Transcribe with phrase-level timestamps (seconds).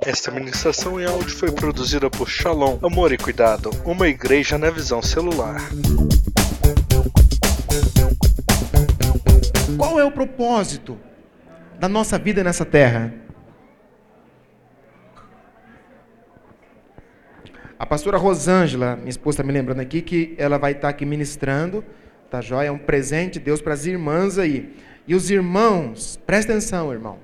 [0.00, 5.02] Esta ministração em áudio foi produzida por Shalom, Amor e Cuidado, uma igreja na visão
[5.02, 5.60] celular.
[9.76, 10.98] Qual é o propósito
[11.78, 13.12] da nossa vida nessa terra?
[17.78, 21.84] A pastora Rosângela, minha esposa está me lembrando aqui, que ela vai estar aqui ministrando,
[22.30, 22.68] tá joia?
[22.68, 24.76] É um presente de Deus para as irmãs aí.
[25.06, 27.23] E os irmãos, presta atenção, irmão.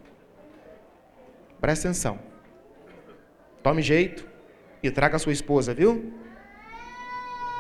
[1.61, 2.19] Presta atenção.
[3.63, 4.27] Tome jeito
[4.83, 6.13] e traga a sua esposa, viu?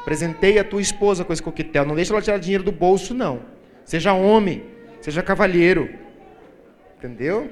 [0.04, 1.84] Presentei a tua esposa com esse coquetel.
[1.84, 3.42] Não deixa ela tirar dinheiro do bolso, não.
[3.84, 4.64] Seja homem,
[5.00, 5.90] seja cavalheiro.
[6.96, 7.50] Entendeu?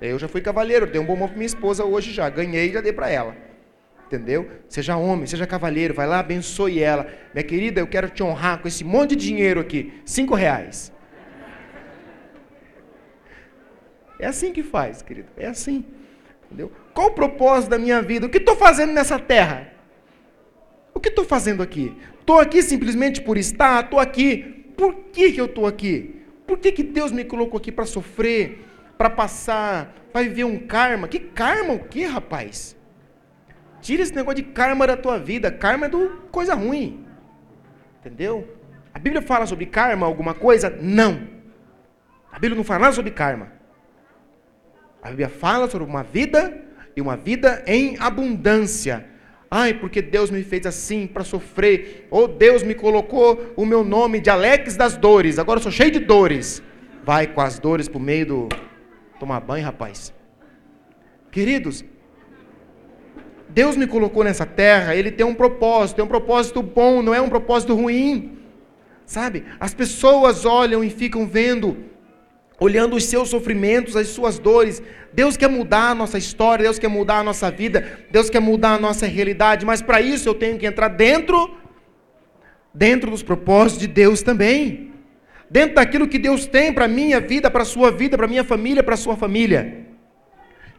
[0.00, 2.28] Eu já fui cavalheiro, dei um bombom para minha esposa hoje já.
[2.30, 3.36] Ganhei e já dei para ela.
[4.06, 4.48] Entendeu?
[4.68, 7.06] Seja homem, seja cavalheiro, vai lá, abençoe ela.
[7.34, 9.92] Minha querida, eu quero te honrar com esse monte de dinheiro aqui.
[10.04, 10.92] Cinco reais.
[14.18, 15.28] É assim que faz, querido.
[15.36, 15.84] É assim.
[16.46, 16.72] Entendeu?
[16.94, 18.26] Qual o propósito da minha vida?
[18.26, 19.72] O que estou fazendo nessa terra?
[20.94, 21.96] O que estou fazendo aqui?
[22.18, 23.84] Estou aqui simplesmente por estar?
[23.84, 24.64] Estou aqui.
[24.76, 26.22] Por que, que eu estou aqui?
[26.46, 28.64] Por que, que Deus me colocou aqui para sofrer?
[28.96, 29.94] Para passar?
[30.12, 31.06] Para viver um karma?
[31.06, 32.76] Que karma o que, rapaz?
[33.80, 35.50] Tira esse negócio de karma da tua vida.
[35.50, 37.04] Karma é do coisa ruim.
[38.00, 38.56] Entendeu?
[38.92, 40.76] A Bíblia fala sobre karma alguma coisa?
[40.80, 41.28] Não.
[42.32, 43.57] A Bíblia não fala nada sobre karma.
[45.08, 46.54] A Bíblia fala sobre uma vida
[46.94, 49.06] e uma vida em abundância.
[49.50, 52.06] Ai, porque Deus me fez assim para sofrer.
[52.10, 55.38] Ou Deus me colocou o meu nome de Alex das dores.
[55.38, 56.62] Agora eu sou cheio de dores.
[57.04, 58.48] Vai com as dores para o meio do.
[59.18, 60.12] Tomar banho, rapaz.
[61.30, 61.82] Queridos,
[63.48, 67.20] Deus me colocou nessa terra, Ele tem um propósito, tem um propósito bom, não é
[67.20, 68.38] um propósito ruim.
[69.06, 69.46] Sabe?
[69.58, 71.78] As pessoas olham e ficam vendo,
[72.60, 74.82] olhando os seus sofrimentos, as suas dores.
[75.12, 78.74] Deus quer mudar a nossa história, Deus quer mudar a nossa vida, Deus quer mudar
[78.74, 81.56] a nossa realidade, mas para isso eu tenho que entrar dentro,
[82.74, 84.88] dentro dos propósitos de Deus também.
[85.50, 88.96] Dentro daquilo que Deus tem para minha vida, para sua vida, para minha família, para
[88.96, 89.86] sua família.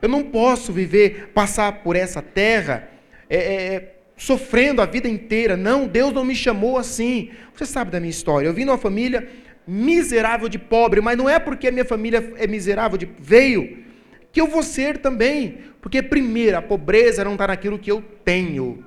[0.02, 2.88] Eu não posso viver, passar por essa terra
[3.30, 5.58] é, é, é, sofrendo a vida inteira.
[5.58, 7.32] Não, Deus não me chamou assim.
[7.53, 8.48] Você sabe da minha história.
[8.48, 9.28] Eu vim de uma família
[9.69, 13.85] miserável de pobre, mas não é porque a minha família é miserável de veio
[14.31, 15.59] que eu vou ser também.
[15.80, 18.84] Porque primeiro, a pobreza não está naquilo que eu tenho.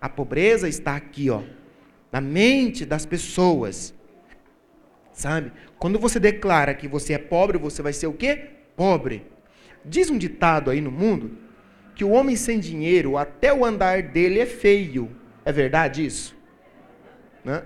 [0.00, 1.42] A pobreza está aqui, ó,
[2.10, 3.94] na mente das pessoas.
[5.12, 5.52] Sabe?
[5.78, 8.48] Quando você declara que você é pobre, você vai ser o quê?
[8.74, 9.26] Pobre.
[9.84, 11.36] Diz um ditado aí no mundo
[11.94, 15.14] que o homem sem dinheiro, até o andar dele é feio.
[15.44, 16.34] É verdade isso?
[17.44, 17.62] Né?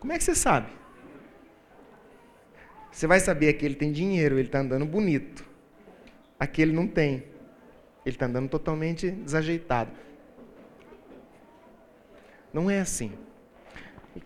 [0.00, 0.79] Como é que você sabe?
[3.00, 5.42] Você vai saber que ele tem dinheiro, ele está andando bonito.
[6.38, 7.24] Aquele não tem.
[8.04, 9.90] Ele está andando totalmente desajeitado.
[12.52, 13.12] Não é assim.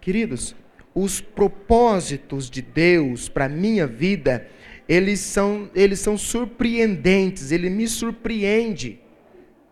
[0.00, 0.56] Queridos,
[0.92, 4.48] os propósitos de Deus para a minha vida
[4.88, 8.98] eles são, eles são surpreendentes, ele me surpreende.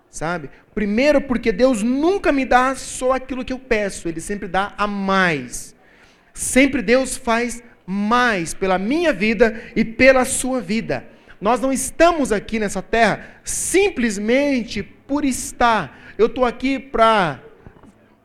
[0.09, 0.49] Sabe?
[0.77, 4.87] Primeiro, porque Deus nunca me dá só aquilo que eu peço, ele sempre dá a
[4.87, 5.75] mais.
[6.33, 11.05] Sempre Deus faz mais pela minha vida e pela sua vida.
[11.41, 16.15] Nós não estamos aqui nessa terra simplesmente por estar.
[16.17, 17.41] Eu estou aqui para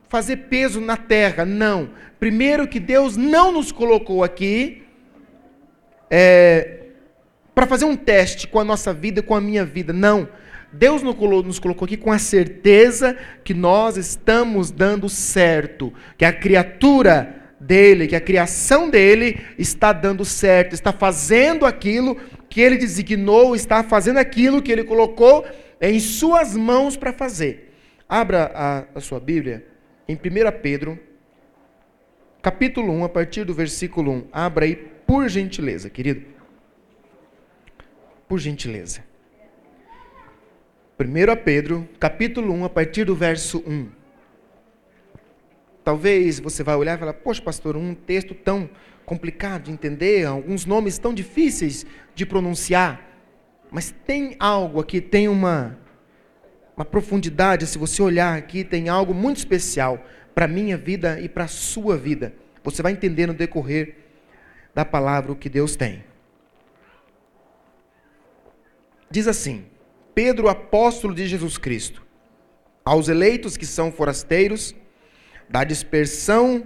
[0.08, 1.44] fazer peso na terra.
[1.44, 1.90] Não.
[2.20, 4.84] Primeiro, que Deus não nos colocou aqui
[6.10, 6.86] é,
[7.54, 9.92] para fazer um teste com a nossa vida, com a minha vida.
[9.92, 10.28] Não.
[10.72, 17.34] Deus nos colocou aqui com a certeza que nós estamos dando certo, que a criatura
[17.60, 22.16] dele, que a criação dele está dando certo, está fazendo aquilo
[22.48, 25.44] que ele designou, está fazendo aquilo que ele colocou
[25.80, 27.72] em suas mãos para fazer.
[28.08, 29.66] Abra a, a sua Bíblia
[30.08, 30.18] em 1
[30.62, 30.98] Pedro,
[32.40, 34.28] capítulo 1, a partir do versículo 1.
[34.32, 34.76] Abra aí,
[35.06, 36.38] por gentileza, querido
[38.28, 39.02] por gentileza.
[41.00, 43.97] 1 Pedro, capítulo 1, a partir do verso 1.
[45.88, 48.68] Talvez você vai olhar e falar, poxa, pastor, um texto tão
[49.06, 53.00] complicado de entender, alguns nomes tão difíceis de pronunciar.
[53.70, 55.78] Mas tem algo aqui, tem uma,
[56.76, 60.04] uma profundidade, se você olhar aqui, tem algo muito especial
[60.34, 62.34] para a minha vida e para a sua vida.
[62.62, 63.96] Você vai entender no decorrer
[64.74, 66.04] da palavra o que Deus tem.
[69.10, 69.64] Diz assim:
[70.14, 72.02] Pedro, apóstolo de Jesus Cristo,
[72.84, 74.74] aos eleitos que são forasteiros,
[75.48, 76.64] da dispersão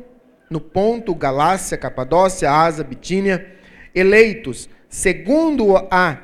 [0.50, 3.46] no ponto Galácia, Capadócia, Asa, Bitínia,
[3.94, 6.18] eleitos segundo a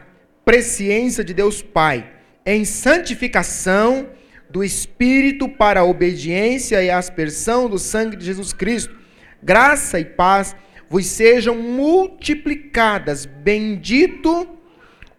[0.44, 2.10] presciência de Deus Pai,
[2.44, 4.08] em santificação
[4.50, 8.94] do Espírito para a obediência e aspersão do sangue de Jesus Cristo.
[9.43, 10.55] Graça e paz
[10.88, 13.25] vos sejam multiplicadas.
[13.25, 14.57] Bendito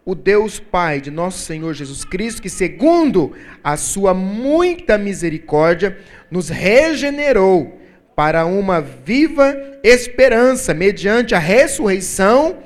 [0.04, 3.32] o Deus Pai de nosso Senhor Jesus Cristo, que segundo
[3.62, 5.98] a sua muita misericórdia,
[6.30, 7.78] nos regenerou
[8.16, 12.58] para uma viva esperança, mediante a ressurreição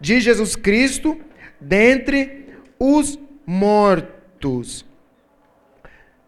[0.00, 1.18] de Jesus Cristo
[1.60, 2.46] dentre
[2.78, 4.84] os mortos.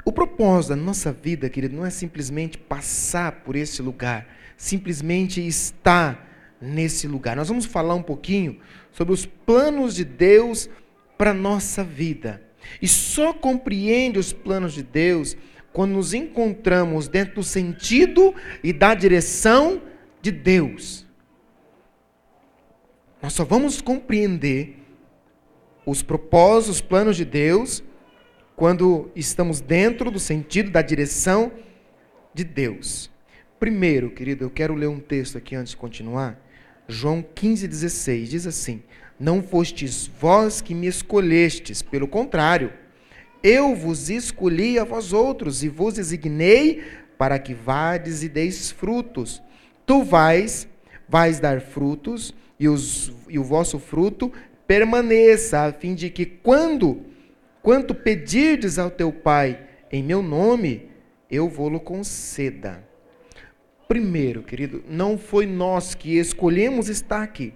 [0.05, 6.29] O propósito da nossa vida, querido, não é simplesmente passar por esse lugar, simplesmente estar
[6.61, 7.37] nesse lugar.
[7.37, 8.59] Nós vamos falar um pouquinho
[8.93, 10.69] sobre os planos de Deus
[11.17, 12.43] para a nossa vida.
[12.81, 15.37] E só compreende os planos de Deus
[15.73, 19.83] quando nos encontramos dentro do sentido e da direção
[20.21, 21.07] de Deus.
[23.23, 24.77] Nós só vamos compreender
[25.87, 27.83] os propósitos, os planos de Deus,
[28.55, 31.53] quando estamos dentro do sentido da direção
[32.35, 33.11] de Deus.
[33.59, 36.41] Primeiro, querido, eu quero ler um texto aqui antes de continuar.
[36.93, 38.83] João 15,16 diz assim:
[39.19, 42.73] Não fostes vós que me escolhestes, pelo contrário,
[43.43, 46.83] eu vos escolhi a vós outros e vos designei
[47.19, 49.43] para que vades e deis frutos.
[49.85, 50.69] Tu vais,
[51.09, 54.33] vais dar frutos, e, os, e o vosso fruto
[54.67, 57.03] permaneça, a fim de que quando,
[57.61, 59.61] quanto pedirdes ao teu Pai
[59.91, 60.89] em meu nome,
[61.29, 62.92] eu vou-lo conceda.
[63.93, 67.53] Primeiro, querido, não foi nós que escolhemos estar aqui.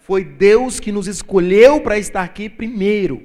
[0.00, 3.22] Foi Deus que nos escolheu para estar aqui primeiro.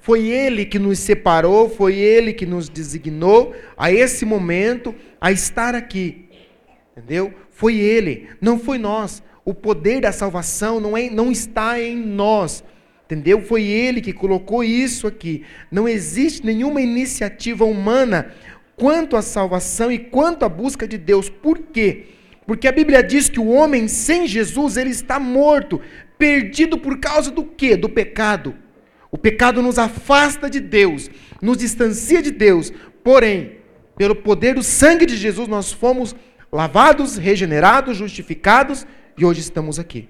[0.00, 5.74] Foi Ele que nos separou, foi Ele que nos designou a esse momento a estar
[5.74, 6.24] aqui.
[6.96, 7.34] Entendeu?
[7.50, 9.22] Foi Ele, não foi nós.
[9.44, 12.64] O poder da salvação não, é, não está em nós.
[13.04, 13.42] Entendeu?
[13.42, 15.44] Foi Ele que colocou isso aqui.
[15.70, 18.32] Não existe nenhuma iniciativa humana
[18.80, 21.28] quanto à salvação e quanto à busca de Deus.
[21.28, 22.06] Por quê?
[22.46, 25.78] Porque a Bíblia diz que o homem sem Jesus, ele está morto,
[26.16, 27.76] perdido por causa do quê?
[27.76, 28.56] Do pecado.
[29.10, 31.10] O pecado nos afasta de Deus,
[31.42, 32.72] nos distancia de Deus.
[33.04, 33.58] Porém,
[33.98, 36.16] pelo poder do sangue de Jesus, nós fomos
[36.50, 40.08] lavados, regenerados, justificados e hoje estamos aqui.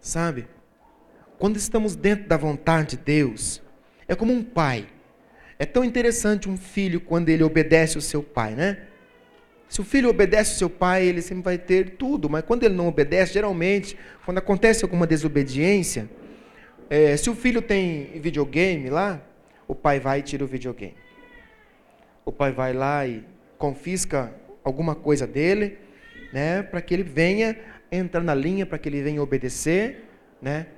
[0.00, 0.48] Sabe?
[1.38, 3.60] Quando estamos dentro da vontade de Deus,
[4.08, 4.86] é como um pai.
[5.60, 8.78] É tão interessante um filho quando ele obedece o seu pai, né?
[9.68, 12.72] Se o filho obedece o seu pai, ele sempre vai ter tudo, mas quando ele
[12.72, 16.08] não obedece, geralmente, quando acontece alguma desobediência,
[16.88, 19.20] é, se o filho tem videogame lá,
[19.68, 20.96] o pai vai e tira o videogame.
[22.24, 23.22] O pai vai lá e
[23.58, 24.34] confisca
[24.64, 25.76] alguma coisa dele,
[26.32, 27.54] né, para que ele venha
[27.92, 30.06] entrar na linha, para que ele venha obedecer,
[30.40, 30.68] né?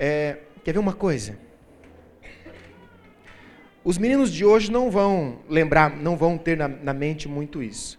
[0.00, 1.36] É, quer ver uma coisa?
[3.84, 7.98] Os meninos de hoje não vão lembrar, não vão ter na, na mente muito isso.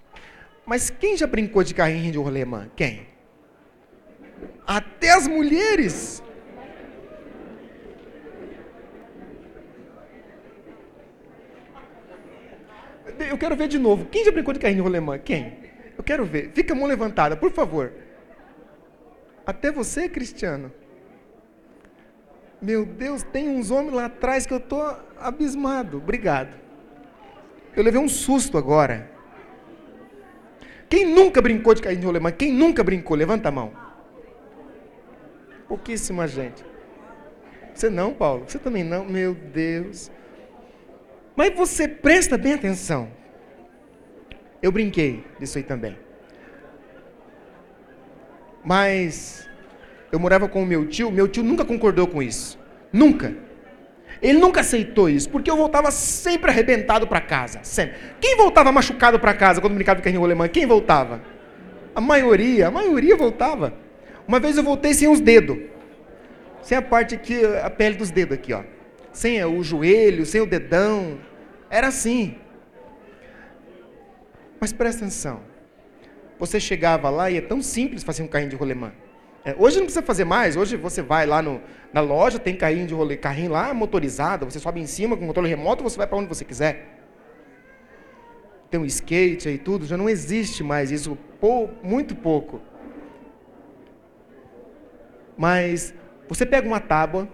[0.66, 2.70] Mas quem já brincou de carrinho de rolemã?
[2.76, 3.06] Quem?
[4.66, 6.24] Até as mulheres.
[13.20, 14.06] Eu quero ver de novo.
[14.06, 15.18] Quem já brincou de carrinho de rolemã?
[15.18, 15.58] Quem?
[15.98, 16.52] Eu quero ver.
[16.54, 17.92] Fica a mão levantada, por favor.
[19.46, 20.72] Até você, Cristiano.
[22.64, 25.98] Meu Deus, tem uns homens lá atrás que eu estou abismado.
[25.98, 26.56] Obrigado.
[27.76, 29.12] Eu levei um susto agora.
[30.88, 32.32] Quem nunca brincou de carrinho de rolemã?
[32.32, 33.18] Quem nunca brincou?
[33.18, 33.74] Levanta a mão.
[35.68, 36.64] Pouquíssima gente.
[37.74, 38.46] Você não, Paulo?
[38.48, 39.04] Você também não?
[39.04, 40.10] Meu Deus.
[41.36, 43.12] Mas você presta bem atenção.
[44.62, 45.98] Eu brinquei disso aí também.
[48.64, 49.50] Mas
[50.14, 52.58] eu morava com o meu tio, meu tio nunca concordou com isso.
[52.92, 53.36] Nunca.
[54.22, 57.60] Ele nunca aceitou isso, porque eu voltava sempre arrebentado para casa.
[57.64, 57.98] Sempre.
[58.22, 60.48] Quem voltava machucado para casa quando brincava de carrinho alemão?
[60.48, 61.22] Quem voltava?
[61.94, 63.74] A maioria, a maioria voltava.
[64.26, 65.58] Uma vez eu voltei sem os dedos.
[66.62, 68.64] Sem a parte aqui, a pele dos dedos aqui, ó
[69.14, 71.20] sem o joelho, sem o dedão.
[71.70, 72.36] Era assim.
[74.60, 75.42] Mas presta atenção.
[76.40, 78.92] Você chegava lá e é tão simples fazer um carrinho de rolemã.
[79.46, 80.56] É, hoje não precisa fazer mais.
[80.56, 84.46] Hoje você vai lá no, na loja, tem carrinho de rolê, carrinho lá motorizado.
[84.46, 87.00] Você sobe em cima com controle remoto, você vai para onde você quiser.
[88.70, 89.86] Tem um skate aí tudo.
[89.86, 91.18] Já não existe mais isso.
[91.40, 92.62] Pou, muito pouco.
[95.38, 95.94] Mas
[96.28, 97.28] você pega uma tábua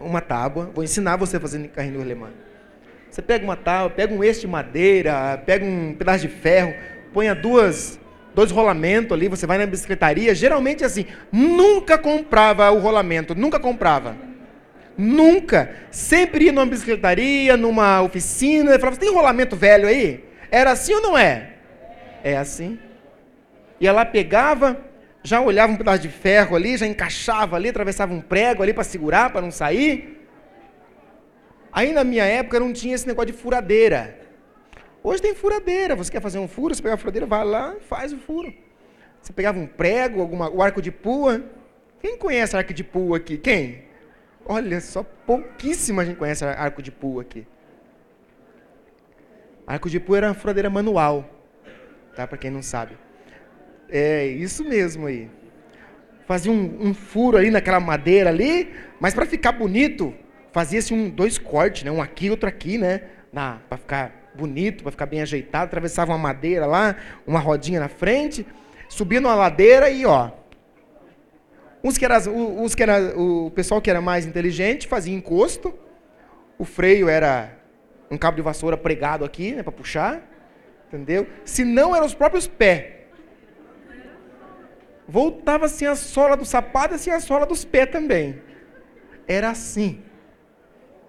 [0.00, 2.30] uma tábua, vou ensinar você a fazer carrinho alemã.
[3.10, 6.74] Você pega uma tábua, pega um eixo de madeira, pega um pedaço de ferro,
[7.12, 7.98] ponha duas,
[8.36, 14.14] dois rolamentos ali, você vai na bicicletaria, geralmente assim, nunca comprava o rolamento, nunca comprava.
[14.96, 15.70] Nunca.
[15.90, 20.22] Sempre ia numa bicicletaria, numa oficina, e falava, tem rolamento velho aí?
[20.50, 21.52] Era assim ou não é?
[22.22, 22.78] É assim.
[23.80, 24.84] Ia lá, pegava,
[25.22, 28.84] já olhava um pedaço de ferro ali, já encaixava ali, atravessava um prego ali para
[28.84, 30.28] segurar, para não sair.
[31.72, 34.25] Aí na minha época não tinha esse negócio de furadeira.
[35.06, 35.94] Hoje tem furadeira.
[35.94, 38.52] Você quer fazer um furo, você pega a furadeira, vai lá faz o furo.
[39.22, 41.44] Você pegava um prego, alguma, o arco de pua.
[42.00, 43.38] Quem conhece arco de pua aqui?
[43.38, 43.84] Quem?
[44.44, 47.46] Olha só, pouquíssima gente conhece arco de pua aqui.
[49.64, 51.24] Arco de pua era uma furadeira manual,
[52.16, 52.26] tá?
[52.26, 52.98] Para quem não sabe.
[53.88, 55.30] É isso mesmo aí.
[56.26, 60.12] Fazia um, um furo ali naquela madeira ali, mas para ficar bonito,
[60.50, 61.92] fazia-se um dois cortes, né?
[61.92, 63.02] Um aqui, outro aqui, né?
[63.32, 65.64] Para ficar bonito, para ficar bem ajeitado.
[65.64, 68.46] Atravessava uma madeira lá, uma rodinha na frente,
[68.88, 70.30] subia numa ladeira e ó,
[71.86, 75.72] Uns que era, os que era, o pessoal que era mais inteligente fazia encosto,
[76.58, 77.56] o freio era
[78.10, 80.20] um cabo de vassoura pregado aqui, né, para puxar,
[80.88, 81.28] entendeu?
[81.44, 82.86] Se não, eram os próprios pés.
[85.06, 88.40] Voltava assim a sola do sapato e assim a sola dos pés também.
[89.28, 90.02] Era assim.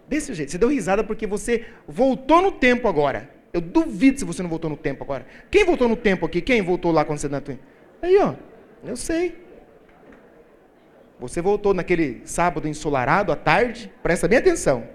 [0.07, 0.51] Desse jeito.
[0.51, 3.29] Você deu risada porque você voltou no tempo agora.
[3.51, 5.25] Eu duvido se você não voltou no tempo agora.
[5.51, 6.41] Quem voltou no tempo aqui?
[6.41, 7.59] Quem voltou lá quando você nasceu?
[8.01, 8.35] Aí, ó.
[8.85, 9.35] Eu sei.
[11.19, 14.87] Você voltou naquele sábado ensolarado à tarde, presta bem atenção.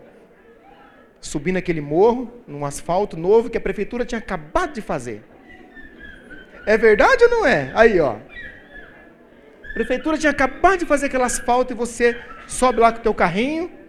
[1.21, 5.23] Subindo aquele morro, num asfalto novo que a prefeitura tinha acabado de fazer.
[6.64, 7.73] É verdade ou não é?
[7.75, 8.16] Aí, ó.
[9.71, 12.16] A prefeitura tinha acabado de fazer aquele asfalto e você
[12.47, 13.81] sobe lá com o teu carrinho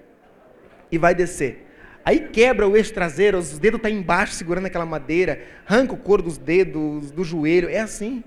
[0.93, 1.65] e vai descer.
[2.05, 5.97] Aí quebra o eixo traseiro, os dedos estão tá embaixo segurando aquela madeira, arranca o
[5.97, 8.23] couro dos dedos, do joelho, é assim.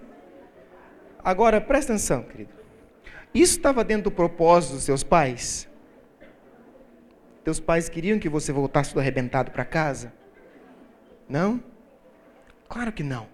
[1.23, 2.51] Agora, presta atenção, querido.
[3.33, 5.69] Isso estava dentro do propósito dos seus pais?
[7.45, 10.13] Teus pais queriam que você voltasse tudo arrebentado para casa?
[11.29, 11.63] Não?
[12.69, 13.29] Claro que não.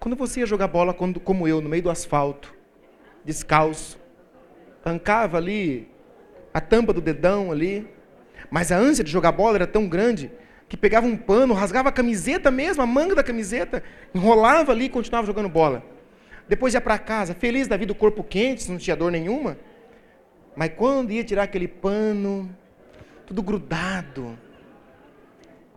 [0.00, 2.52] Quando você ia jogar bola como eu, no meio do asfalto,
[3.24, 4.00] descalço,
[4.84, 5.88] arrancava ali
[6.52, 7.95] a tampa do dedão ali,
[8.50, 10.30] mas a ânsia de jogar bola era tão grande
[10.68, 13.82] que pegava um pano, rasgava a camiseta mesmo, a manga da camiseta,
[14.14, 15.82] enrolava ali e continuava jogando bola.
[16.48, 19.56] Depois ia para casa, feliz da vida, o corpo quente, não tinha dor nenhuma.
[20.54, 22.54] Mas quando ia tirar aquele pano,
[23.26, 24.38] tudo grudado,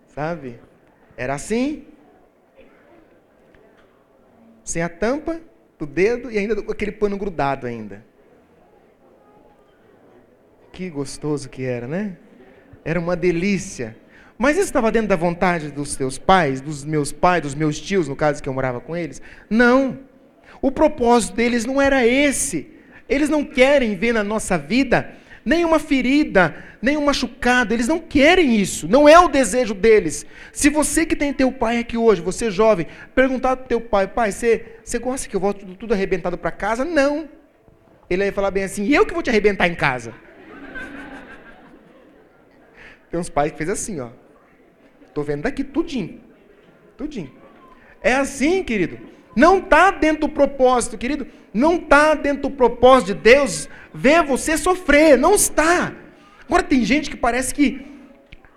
[0.07, 0.59] sabe?
[1.17, 1.85] Era assim,
[4.63, 5.41] sem a tampa
[5.77, 8.05] do dedo e ainda aquele pano grudado ainda.
[10.71, 12.17] Que gostoso que era, né?
[12.89, 13.95] Era uma delícia.
[14.35, 18.07] Mas isso estava dentro da vontade dos teus pais, dos meus pais, dos meus tios,
[18.07, 19.21] no caso que eu morava com eles?
[19.47, 19.99] Não.
[20.59, 22.67] O propósito deles não era esse.
[23.07, 25.11] Eles não querem ver na nossa vida
[25.45, 27.75] nenhuma ferida, nenhum machucado.
[27.75, 28.87] Eles não querem isso.
[28.87, 30.25] Não é o desejo deles.
[30.51, 34.31] Se você que tem teu pai aqui hoje, você jovem, perguntar para teu pai, pai,
[34.31, 36.83] você, você gosta que eu volte tudo, tudo arrebentado para casa?
[36.83, 37.29] Não.
[38.09, 40.11] Ele vai falar bem assim, eu que vou te arrebentar em casa.
[43.09, 44.09] Tem uns pais que fez assim, ó.
[45.13, 46.21] Tô vendo daqui tudinho.
[46.95, 47.31] Tudinho.
[48.01, 48.99] É assim, querido.
[49.35, 51.27] Não está dentro do propósito, querido.
[51.53, 55.17] Não está dentro do propósito de Deus ver você sofrer.
[55.17, 55.93] Não está.
[56.45, 57.85] Agora tem gente que parece que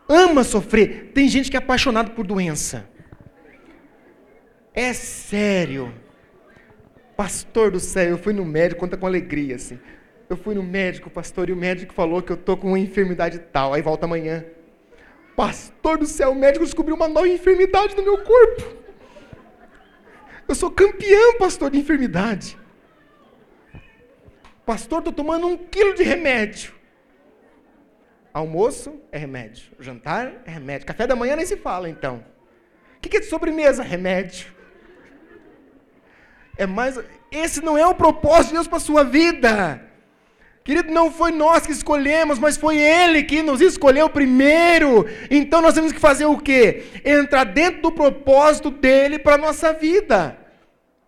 [0.09, 1.11] ama sofrer.
[1.15, 2.89] Tem gente que é apaixonado por doença.
[4.75, 5.93] É sério.
[7.17, 9.79] Pastor do céu, eu fui no médico, conta com alegria, assim.
[10.33, 13.39] Eu fui no médico, pastor, e o médico falou que eu tô com uma enfermidade
[13.39, 13.75] tal.
[13.75, 14.43] Aí volta amanhã.
[15.37, 18.63] Pastor do céu, o médico descobriu uma nova enfermidade no meu corpo.
[20.49, 22.59] Eu sou campeão, pastor, de enfermidade.
[24.65, 26.73] Pastor, estou tomando um quilo de remédio.
[28.33, 29.71] Almoço é remédio.
[29.79, 30.87] Jantar é remédio.
[30.87, 32.25] Café da manhã nem se fala, então.
[32.97, 33.83] O que é de sobremesa?
[33.83, 34.51] Remédio.
[36.57, 36.99] É mais.
[37.31, 39.92] Esse não é o propósito de Deus para a sua vida.
[40.65, 45.07] Querido, não foi nós que escolhemos, mas foi Ele que nos escolheu primeiro.
[45.29, 46.85] Então nós temos que fazer o quê?
[47.05, 50.39] Entrar dentro do propósito dele para a nossa vida.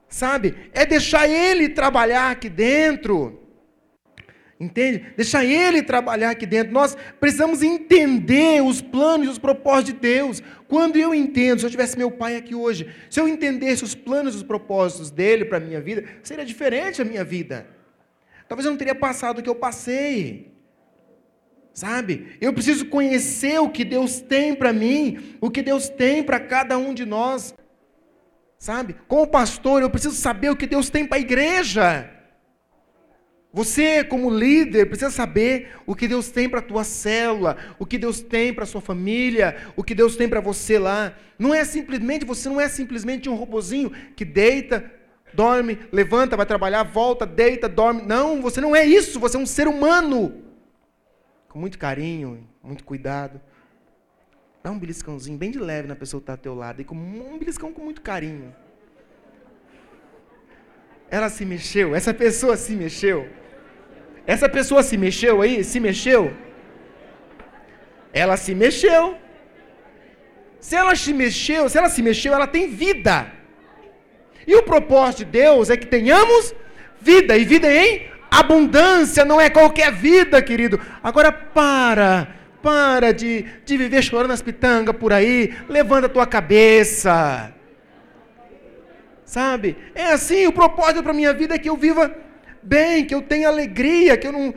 [0.08, 0.54] Sabe?
[0.72, 3.40] É deixar Ele trabalhar aqui dentro.
[4.58, 5.04] Entende?
[5.16, 6.72] Deixar Ele trabalhar aqui dentro.
[6.72, 10.42] Nós precisamos entender os planos e os propósitos de Deus.
[10.66, 14.34] Quando eu entendo, se eu tivesse meu pai aqui hoje, se eu entendesse os planos
[14.34, 17.66] e os propósitos dele para a minha vida, seria diferente a minha vida.
[18.54, 20.54] Talvez eu não teria passado o que eu passei.
[21.72, 22.36] Sabe?
[22.40, 26.78] Eu preciso conhecer o que Deus tem para mim, o que Deus tem para cada
[26.78, 27.52] um de nós.
[28.56, 28.94] Sabe?
[29.08, 32.08] Como pastor, eu preciso saber o que Deus tem para a igreja.
[33.52, 37.98] Você, como líder, precisa saber o que Deus tem para a tua célula, o que
[37.98, 41.12] Deus tem para a sua família, o que Deus tem para você lá.
[41.36, 44.88] Não é simplesmente, você não é simplesmente um robozinho que deita,
[45.34, 48.02] dorme, levanta, vai trabalhar, volta, deita, dorme.
[48.02, 50.42] Não, você não é isso, você é um ser humano.
[51.48, 53.40] Com muito carinho, muito cuidado.
[54.62, 56.94] Dá um beliscãozinho bem de leve na pessoa que está ao teu lado, e com
[56.94, 58.54] um beliscão com muito carinho.
[61.10, 63.28] Ela se mexeu, essa pessoa se mexeu.
[64.26, 65.62] Essa pessoa se mexeu aí?
[65.62, 66.32] Se mexeu?
[68.12, 69.18] Ela se mexeu.
[70.58, 73.30] Se ela se mexeu, se ela se mexeu, ela tem vida.
[74.46, 76.54] E o propósito de Deus é que tenhamos
[77.00, 80.80] vida e vida em abundância, não é qualquer vida, querido.
[81.02, 87.52] Agora para, para de, de viver chorando as pitangas por aí, levanta a tua cabeça.
[89.24, 89.76] Sabe?
[89.94, 92.14] É assim, o propósito para minha vida é que eu viva
[92.62, 94.54] bem, que eu tenha alegria, que eu não.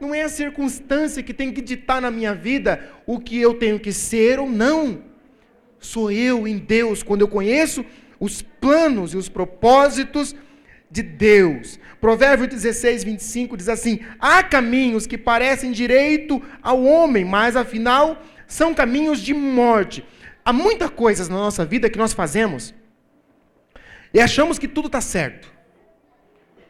[0.00, 3.80] Não é a circunstância que tem que ditar na minha vida o que eu tenho
[3.80, 5.02] que ser ou não.
[5.78, 7.84] Sou eu em Deus, quando eu conheço
[8.18, 10.34] os planos e os propósitos
[10.90, 11.78] de Deus.
[12.00, 18.74] Provérbio 16, 25 diz assim: Há caminhos que parecem direito ao homem, mas afinal são
[18.74, 20.04] caminhos de morte.
[20.44, 22.74] Há muitas coisas na nossa vida que nós fazemos
[24.12, 25.52] e achamos que tudo está certo.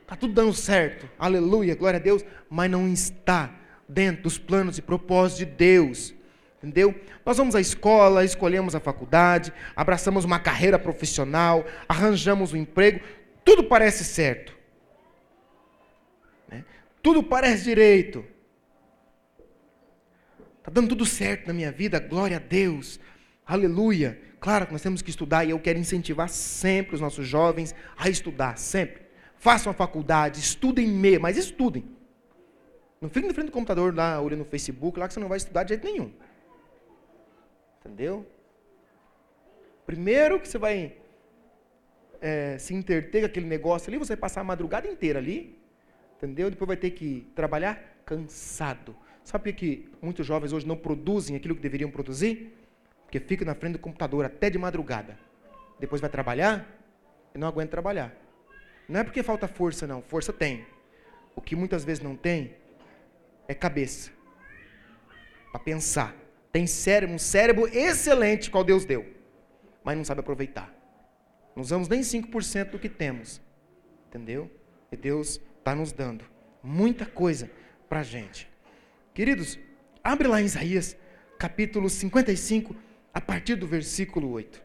[0.03, 3.55] Está tudo dando certo, aleluia, glória a Deus, mas não está
[3.87, 6.15] dentro dos planos e propósitos de Deus.
[6.59, 6.95] Entendeu?
[7.25, 13.01] Nós vamos à escola, escolhemos a faculdade, abraçamos uma carreira profissional, arranjamos um emprego,
[13.45, 14.57] tudo parece certo.
[16.49, 16.65] Né?
[17.01, 18.25] Tudo parece direito.
[20.59, 22.99] Está dando tudo certo na minha vida, glória a Deus,
[23.47, 24.21] aleluia.
[24.41, 28.09] Claro que nós temos que estudar e eu quero incentivar sempre os nossos jovens a
[28.09, 29.03] estudar, sempre.
[29.37, 31.85] Façam a faculdade, estudem mesmo, mas estudem.
[33.01, 35.39] Não fiquem na frente do computador lá, olhando no Facebook, lá que você não vai
[35.39, 36.13] estudar de jeito nenhum.
[37.89, 38.27] Entendeu?
[39.87, 40.95] Primeiro que você vai
[42.21, 45.59] é, se interter com aquele negócio ali, você vai passar a madrugada inteira ali.
[46.17, 46.51] Entendeu?
[46.51, 48.95] Depois vai ter que trabalhar cansado.
[49.25, 52.55] Sabe por que muitos jovens hoje não produzem aquilo que deveriam produzir?
[53.05, 55.19] Porque ficam na frente do computador até de madrugada.
[55.81, 56.69] Depois vai trabalhar
[57.35, 58.15] e não aguenta trabalhar.
[58.87, 60.03] Não é porque falta força, não.
[60.03, 60.67] Força tem.
[61.35, 62.55] O que muitas vezes não tem
[63.47, 64.11] é cabeça.
[65.51, 66.28] Para pensar.
[66.53, 69.07] Tem cérebro, um cérebro excelente qual Deus deu.
[69.85, 70.75] Mas não sabe aproveitar.
[71.55, 73.41] Não usamos nem 5% do que temos.
[74.09, 74.51] Entendeu?
[74.91, 76.25] E Deus está nos dando
[76.63, 77.51] muita coisa
[77.89, 78.49] para a gente.
[79.15, 79.59] Queridos,
[80.03, 80.97] abre lá em Isaías,
[81.39, 82.75] capítulo 55,
[83.13, 84.63] a partir do versículo 8.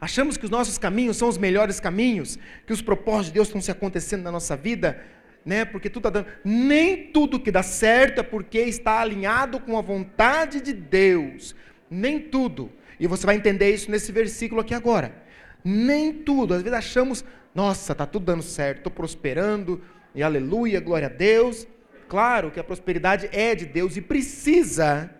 [0.00, 3.60] Achamos que os nossos caminhos são os melhores caminhos, que os propósitos de Deus estão
[3.60, 5.02] se acontecendo na nossa vida,
[5.44, 5.64] né?
[5.64, 6.32] Porque tudo está dando.
[6.44, 11.54] Nem tudo que dá certo é porque está alinhado com a vontade de Deus.
[11.90, 12.72] Nem tudo.
[12.98, 15.14] E você vai entender isso nesse versículo aqui agora.
[15.62, 16.54] Nem tudo.
[16.54, 19.82] Às vezes achamos, nossa, está tudo dando certo, estou prosperando,
[20.14, 21.66] e aleluia, glória a Deus.
[22.08, 25.10] Claro que a prosperidade é de Deus e precisa,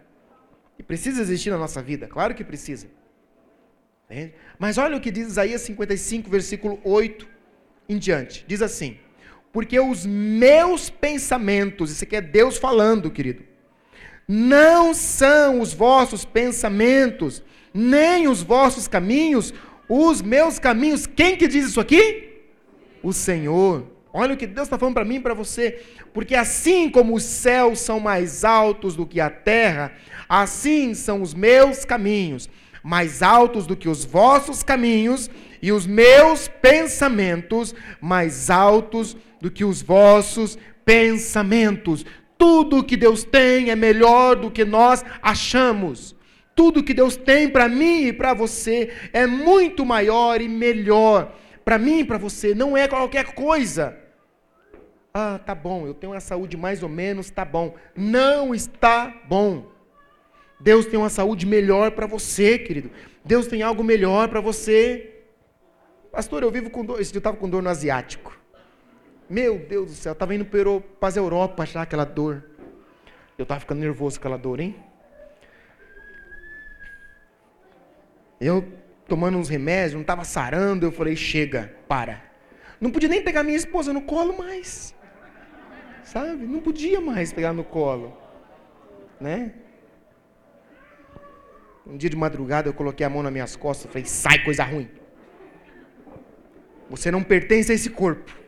[0.78, 2.86] e precisa existir na nossa vida, claro que precisa.
[4.58, 7.26] Mas olha o que diz Isaías 55, versículo 8
[7.88, 8.44] em diante.
[8.46, 8.98] Diz assim:
[9.54, 13.44] Porque os meus pensamentos, isso aqui é Deus falando, querido,
[14.26, 17.40] não são os vossos pensamentos,
[17.72, 19.54] nem os vossos caminhos,
[19.88, 21.06] os meus caminhos.
[21.06, 22.42] Quem que diz isso aqui?
[23.00, 23.86] O Senhor.
[24.12, 25.80] Olha o que Deus está falando para mim e para você.
[26.12, 29.92] Porque assim como os céus são mais altos do que a terra,
[30.28, 32.50] assim são os meus caminhos
[32.84, 35.30] mais altos do que os vossos caminhos,
[35.62, 42.06] e os meus pensamentos mais altos do que os vossos pensamentos.
[42.38, 46.16] Tudo que Deus tem é melhor do que nós achamos.
[46.56, 51.36] Tudo que Deus tem para mim e para você é muito maior e melhor.
[51.62, 53.94] Para mim e para você, não é qualquer coisa.
[55.12, 57.74] Ah, tá bom, eu tenho a saúde mais ou menos, tá bom.
[57.94, 59.70] Não está bom.
[60.58, 62.90] Deus tem uma saúde melhor para você, querido.
[63.22, 65.20] Deus tem algo melhor para você.
[66.10, 66.98] Pastor, eu vivo com dor.
[66.98, 68.43] Esse dia eu estava com dor no asiático.
[69.28, 72.44] Meu Deus do céu, eu estava indo para as Europa achar aquela dor.
[73.38, 74.76] Eu estava ficando nervoso com aquela dor, hein?
[78.40, 78.64] Eu
[79.08, 82.22] tomando uns remédios, não estava sarando, eu falei, chega, para.
[82.80, 84.94] Não podia nem pegar minha esposa no colo mais.
[86.02, 86.44] Sabe?
[86.46, 88.16] Não podia mais pegar no colo.
[89.20, 89.54] Né?
[91.86, 94.64] Um dia de madrugada eu coloquei a mão nas minhas costas e falei: sai, coisa
[94.64, 94.88] ruim.
[96.90, 98.43] Você não pertence a esse corpo.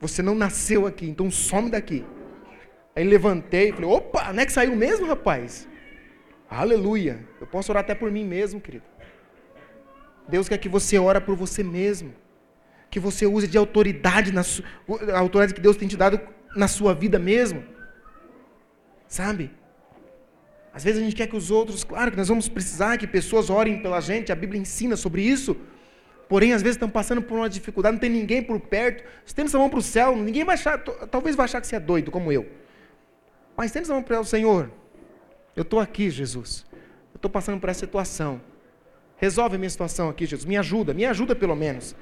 [0.00, 2.04] Você não nasceu aqui, então some daqui.
[2.94, 5.68] Aí levantei e falei: opa, não é que saiu mesmo, rapaz?
[6.50, 7.26] Aleluia.
[7.40, 8.84] Eu posso orar até por mim mesmo, querido.
[10.28, 12.12] Deus quer que você ora por você mesmo.
[12.90, 14.42] Que você use de autoridade, na
[15.12, 16.20] a autoridade que Deus tem te dado
[16.56, 17.62] na sua vida mesmo.
[19.06, 19.50] Sabe?
[20.72, 23.50] Às vezes a gente quer que os outros, claro que nós vamos precisar que pessoas
[23.50, 25.56] orem pela gente, a Bíblia ensina sobre isso.
[26.28, 29.02] Porém, às vezes estão passando por uma dificuldade, não tem ninguém por perto.
[29.24, 31.80] Estende sua mão para o céu, ninguém vai achar, talvez vai achar que você é
[31.80, 32.46] doido, como eu.
[33.56, 34.70] Mas estende sua mão para o Senhor.
[35.56, 36.66] Eu estou aqui, Jesus.
[37.12, 38.40] Eu estou passando por essa situação.
[39.16, 40.44] Resolve a minha situação aqui, Jesus.
[40.44, 41.96] Me ajuda, me ajuda pelo menos.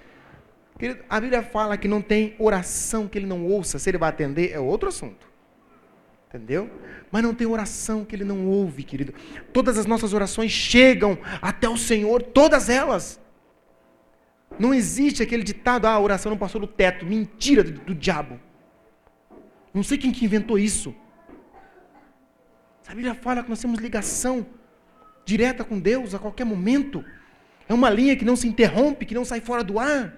[0.79, 4.11] Querido, a Bíblia fala que não tem oração que ele não ouça, se ele vai
[4.11, 5.27] atender, é outro assunto.
[6.29, 6.69] Entendeu?
[7.11, 9.15] Mas não tem oração que ele não ouve, querido.
[9.53, 13.19] Todas as nossas orações chegam até o Senhor, todas elas.
[14.59, 17.05] Não existe aquele ditado, ah, a oração não passou do teto.
[17.05, 18.41] Mentira do, do diabo.
[19.73, 20.95] Não sei quem que inventou isso.
[22.87, 24.47] A Bíblia fala que nós temos ligação
[25.25, 27.05] direta com Deus a qualquer momento.
[27.69, 30.15] É uma linha que não se interrompe, que não sai fora do ar.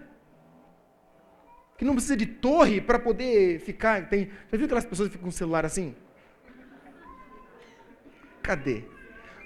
[1.76, 4.08] Que não precisa de torre para poder ficar.
[4.08, 5.94] Tem, já viu aquelas pessoas que ficam com o celular assim?
[8.42, 8.84] Cadê?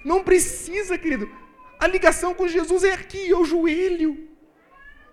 [0.05, 1.31] Não precisa, querido.
[1.79, 4.32] A ligação com Jesus é aqui, é o joelho.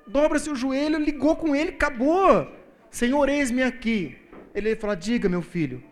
[0.09, 2.51] Dobra seu joelho, ligou com ele, acabou.
[2.89, 4.17] Senhor, eis-me aqui.
[4.55, 5.83] Ele fala: Diga, meu filho.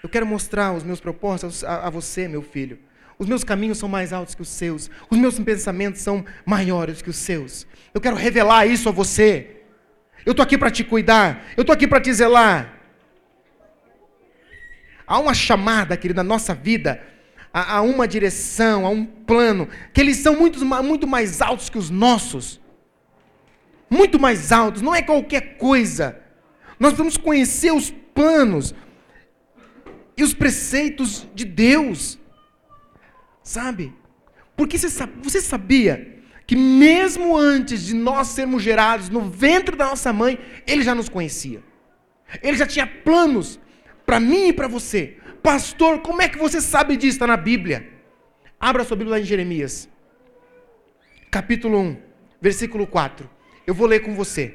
[0.00, 2.78] Eu quero mostrar os meus propósitos a, a você, meu filho.
[3.18, 4.88] Os meus caminhos são mais altos que os seus.
[5.10, 7.66] Os meus pensamentos são maiores que os seus.
[7.92, 9.56] Eu quero revelar isso a você.
[10.24, 11.46] Eu estou aqui para te cuidar.
[11.56, 12.78] Eu estou aqui para te zelar.
[15.04, 17.02] Há uma chamada, querido, na nossa vida,
[17.52, 21.90] a, uma direção, a um plano, que eles são muito, muito mais altos que os
[21.90, 22.60] nossos.
[23.90, 26.20] Muito mais altos, não é qualquer coisa.
[26.78, 28.74] Nós vamos conhecer os planos
[30.16, 32.18] e os preceitos de Deus.
[33.42, 33.94] Sabe?
[34.56, 40.38] Porque você sabia que mesmo antes de nós sermos gerados no ventre da nossa mãe,
[40.66, 41.62] ele já nos conhecia.
[42.42, 43.60] Ele já tinha planos
[44.04, 45.16] para mim e para você.
[45.42, 47.16] Pastor, como é que você sabe disso?
[47.16, 47.88] Está na Bíblia.
[48.60, 49.88] Abra sua Bíblia lá em Jeremias,
[51.30, 51.96] capítulo 1,
[52.40, 53.30] versículo 4.
[53.68, 54.54] Eu vou ler com você.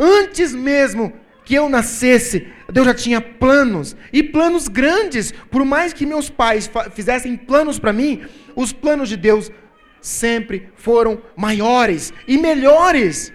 [0.00, 1.12] Antes mesmo
[1.44, 5.32] que eu nascesse, Deus já tinha planos, e planos grandes.
[5.50, 8.24] Por mais que meus pais fizessem planos para mim,
[8.62, 9.52] os planos de Deus
[10.00, 13.30] sempre foram maiores e melhores.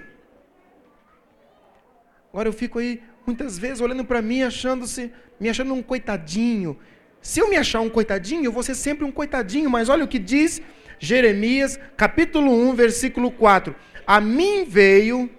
[2.34, 6.76] Agora eu fico aí muitas vezes olhando para mim, achando-se, me achando um coitadinho.
[7.22, 10.08] Se eu me achar um coitadinho, eu vou ser sempre um coitadinho, mas olha o
[10.08, 10.60] que diz
[11.04, 13.76] Jeremias, capítulo 1, versículo 4.
[14.12, 15.30] A mim veio,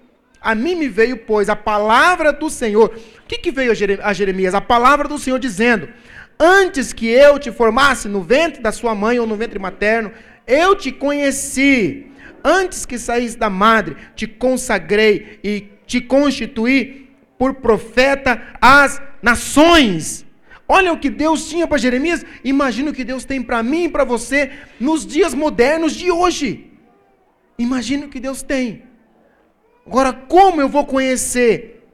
[0.40, 2.88] a mim me veio, pois, a palavra do Senhor.
[2.88, 4.54] O que, que veio a Jeremias?
[4.54, 5.90] A palavra do Senhor dizendo:
[6.40, 10.10] Antes que eu te formasse no ventre da sua mãe ou no ventre materno,
[10.46, 12.06] eu te conheci.
[12.42, 20.24] Antes que saísse da madre, te consagrei e te constituí por profeta às nações.
[20.66, 22.24] Olha o que Deus tinha para Jeremias.
[22.42, 26.71] Imagina o que Deus tem para mim e para você nos dias modernos de hoje.
[27.62, 28.84] Imagina o que Deus tem.
[29.86, 31.84] Agora, como eu vou conhecer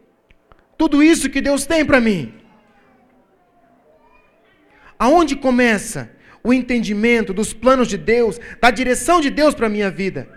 [0.76, 2.34] tudo isso que Deus tem para mim?
[4.98, 6.18] Aonde começa?
[6.42, 10.28] o entendimento dos planos de Deus, da direção de Deus para a minha vida.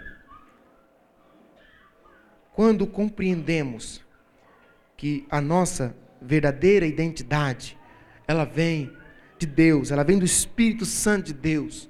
[2.54, 4.04] Quando compreendemos
[4.98, 7.78] que a nossa verdadeira identidade,
[8.28, 8.92] ela vem
[9.40, 11.90] de Deus, ela vem do Espírito Santo de Deus.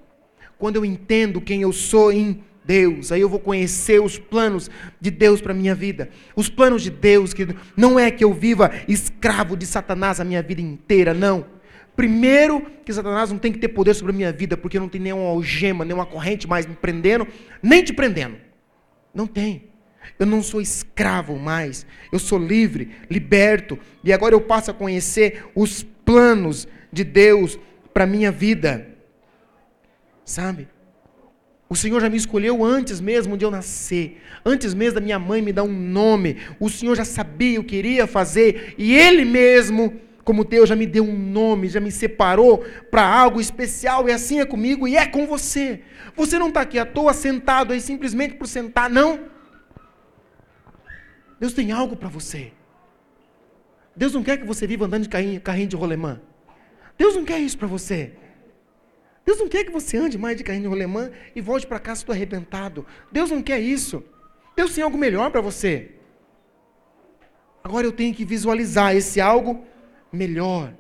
[0.58, 4.70] Quando eu entendo quem eu sou em Deus, aí eu vou conhecer os planos
[5.00, 6.10] de Deus para a minha vida.
[6.36, 10.42] Os planos de Deus, que não é que eu viva escravo de Satanás a minha
[10.42, 11.46] vida inteira, não
[11.96, 15.02] Primeiro, que Satanás não tem que ter poder sobre a minha vida, porque não tem
[15.02, 17.28] nenhuma algema, nenhuma corrente mais me prendendo,
[17.62, 18.38] nem te prendendo.
[19.14, 19.70] Não tem.
[20.18, 21.86] Eu não sou escravo mais.
[22.12, 23.78] Eu sou livre, liberto.
[24.04, 27.60] E agora eu passo a conhecer os planos de Deus
[27.94, 28.88] para a minha vida.
[30.24, 30.68] Sabe?
[31.72, 35.42] O Senhor já me escolheu antes mesmo de eu nascer, antes mesmo da minha mãe
[35.42, 36.36] me dar um nome.
[36.60, 39.94] O Senhor já sabia o que iria fazer e Ele mesmo
[40.26, 42.58] como Deus já me deu um nome, já me separou
[42.92, 45.80] para algo especial, e assim é comigo e é com você.
[46.14, 49.22] Você não está aqui à toa sentado aí simplesmente por sentar, não.
[51.40, 52.52] Deus tem algo para você.
[53.96, 56.20] Deus não quer que você viva andando de carrinho, carrinho de rolemã.
[56.98, 58.12] Deus não quer isso para você.
[59.26, 62.16] Deus não quer que você ande mais de carrinho rolemã e volte para casa todo
[62.16, 62.86] arrebentado.
[63.12, 64.04] Deus não quer isso.
[64.56, 65.92] Deus tem algo melhor para você.
[67.64, 69.64] Agora eu tenho que visualizar esse algo
[70.12, 70.74] melhor.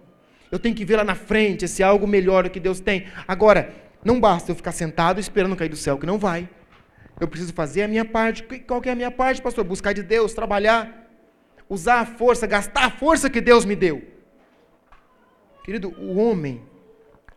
[0.51, 3.07] Eu tenho que ver lá na frente esse algo melhor que Deus tem.
[3.27, 3.73] Agora,
[4.03, 6.49] não basta eu ficar sentado esperando cair do céu, que não vai.
[7.19, 8.43] Eu preciso fazer a minha parte.
[8.67, 9.63] Qual que é a minha parte, pastor?
[9.63, 11.07] Buscar de Deus, trabalhar,
[11.69, 14.01] usar a força, gastar a força que Deus me deu.
[15.63, 16.63] Querido, o homem,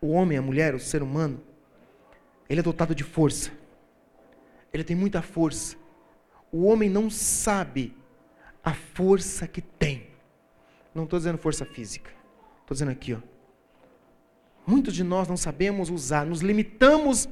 [0.04, 1.40] o homem, a mulher, o ser humano,
[2.46, 3.50] ele é dotado de força.
[4.70, 5.76] Ele tem muita força.
[6.52, 7.96] O homem não sabe
[8.62, 10.08] a força que tem.
[10.94, 12.10] Não estou dizendo força física.
[12.60, 13.18] Estou dizendo aqui, ó.
[14.66, 17.28] Muitos de nós não sabemos usar, nos limitamos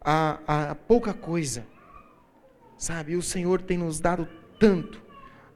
[0.00, 1.66] a, a, pouca coisa.
[2.76, 3.12] Sabe?
[3.12, 5.02] E o Senhor tem nos dado tanto,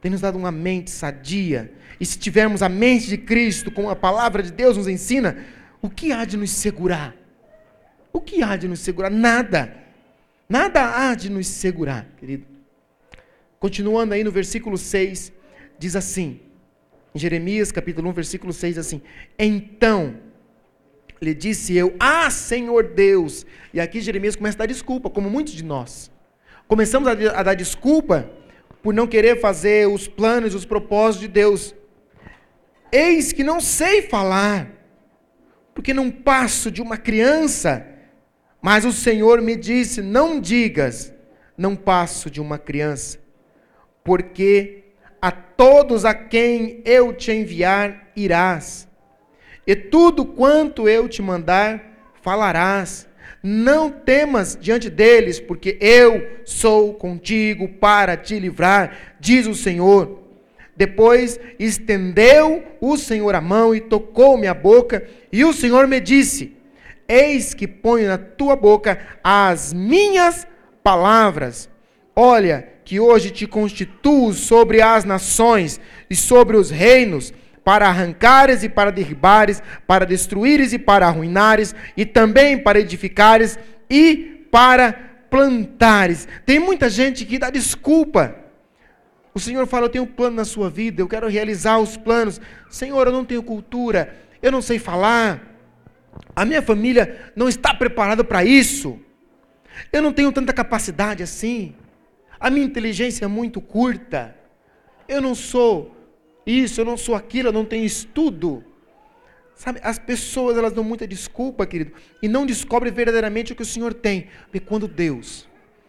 [0.00, 1.74] tem nos dado uma mente sadia.
[2.00, 5.44] E se tivermos a mente de Cristo, como a palavra de Deus nos ensina,
[5.82, 7.14] o que há de nos segurar?
[8.12, 9.10] O que há de nos segurar?
[9.10, 9.76] Nada.
[10.48, 12.46] Nada há de nos segurar, querido.
[13.58, 15.32] Continuando aí no versículo 6,
[15.78, 16.40] diz assim,
[17.14, 19.02] em Jeremias capítulo 1, versículo 6, assim:
[19.38, 20.16] Então
[21.20, 23.46] lhe disse eu, Ah, Senhor Deus.
[23.72, 26.10] E aqui Jeremias começa a dar desculpa, como muitos de nós.
[26.68, 28.30] Começamos a, a dar desculpa
[28.82, 31.74] por não querer fazer os planos, os propósitos de Deus.
[32.92, 34.70] Eis que não sei falar,
[35.76, 37.86] porque não passo de uma criança.
[38.60, 41.12] Mas o Senhor me disse: Não digas,
[41.56, 43.24] não passo de uma criança
[44.06, 44.84] porque
[45.20, 48.86] a todos a quem eu te enviar irás,
[49.66, 53.08] e tudo quanto eu te mandar falarás.
[53.42, 60.22] Não temas diante deles, porque eu sou contigo para te livrar, diz o Senhor.
[60.76, 66.56] Depois estendeu o Senhor a mão e tocou minha boca, e o Senhor me disse:
[67.06, 70.46] Eis que ponho na tua boca as minhas
[70.82, 71.68] palavras.
[72.14, 78.68] Olha, que hoje te constituo sobre as nações e sobre os reinos, para arrancares e
[78.70, 83.58] para derribares, para destruíres e para arruinares, e também para edificares
[83.90, 84.94] e para
[85.28, 86.26] plantares.
[86.46, 88.36] Tem muita gente que dá desculpa.
[89.34, 92.40] O Senhor fala: Eu tenho um plano na sua vida, eu quero realizar os planos.
[92.70, 95.56] Senhor, eu não tenho cultura, eu não sei falar,
[96.34, 98.98] a minha família não está preparada para isso,
[99.92, 101.74] eu não tenho tanta capacidade assim.
[102.38, 104.36] A minha inteligência é muito curta.
[105.08, 105.94] Eu não sou
[106.46, 108.64] isso, eu não sou aquilo, eu não tenho estudo.
[109.54, 113.66] Sabe, as pessoas elas dão muita desculpa, querido, e não descobrem verdadeiramente o que o
[113.66, 114.28] Senhor tem.
[114.44, 115.48] Porque quando Deus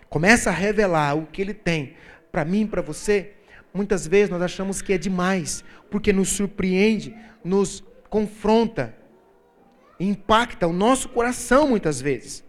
[0.09, 1.95] começa a revelar o que Ele tem
[2.31, 3.33] para mim e para você,
[3.73, 8.95] muitas vezes nós achamos que é demais, porque nos surpreende, nos confronta,
[9.99, 12.43] impacta o nosso coração muitas vezes.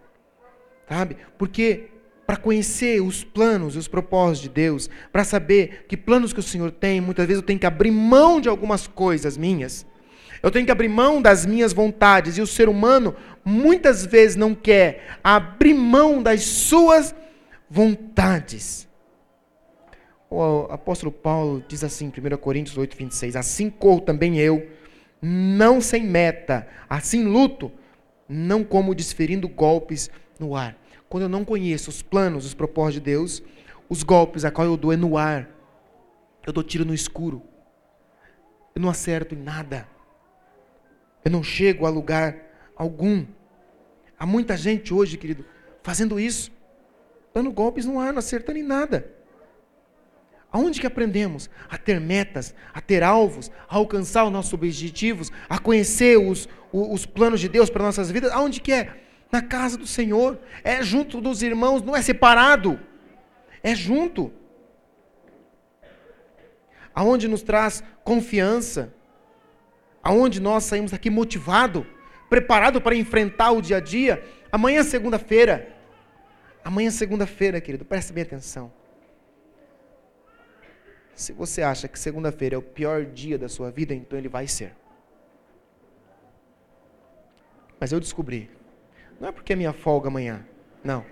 [0.89, 1.17] Sabe?
[1.37, 1.91] Porque
[2.27, 6.43] para conhecer os planos e os propósitos de Deus, para saber que planos que o
[6.43, 9.87] Senhor tem, muitas vezes eu tenho que abrir mão de algumas coisas minhas.
[10.43, 12.37] Eu tenho que abrir mão das minhas vontades.
[12.37, 17.15] E o ser humano muitas vezes não quer abrir mão das suas
[17.69, 18.87] vontades.
[20.31, 24.69] O apóstolo Paulo diz assim, 1 Coríntios 8, 26: Assim corro também eu,
[25.21, 27.73] não sem meta, assim luto,
[28.29, 30.77] não como desferindo golpes no ar.
[31.09, 33.43] Quando eu não conheço os planos, os propósitos de Deus,
[33.89, 35.49] os golpes a qual eu dou é no ar.
[36.47, 37.43] Eu dou tiro no escuro.
[38.75, 39.89] Eu não acerto em nada.
[41.25, 42.37] Eu não chego a lugar
[42.77, 43.27] algum.
[44.19, 45.45] Há muita gente hoje, querido,
[45.83, 46.51] fazendo isso,
[47.35, 49.18] dando golpes no ar, não acertando em nada.
[50.51, 55.59] Aonde que aprendemos a ter metas, a ter alvos, a alcançar os nossos objetivos, a
[55.59, 58.33] conhecer os, os, os planos de Deus para nossas vidas?
[58.33, 59.09] Aonde que é?
[59.31, 62.81] na casa do Senhor, é junto dos irmãos, não é separado,
[63.63, 64.33] é junto.
[66.95, 68.93] Aonde nos traz confiança,
[70.03, 71.87] aonde nós saímos aqui motivado,
[72.29, 74.25] preparado para enfrentar o dia a dia.
[74.51, 75.77] Amanhã é segunda-feira.
[76.65, 78.73] Amanhã é segunda-feira, querido, preste bem atenção.
[81.19, 84.47] Se você acha que segunda-feira é o pior dia da sua vida, então ele vai
[84.47, 84.73] ser.
[87.81, 88.49] Mas eu descobri
[89.21, 90.47] não é porque é minha folga amanhã.
[90.85, 91.05] Não.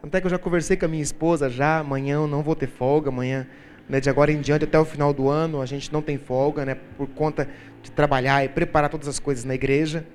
[0.00, 2.68] Até que eu já conversei com a minha esposa já, amanhã eu não vou ter
[2.68, 3.48] folga, amanhã,
[3.88, 6.64] né, de agora em diante até o final do ano, a gente não tem folga,
[6.64, 7.48] né, por conta
[7.82, 10.06] de trabalhar e preparar todas as coisas na igreja.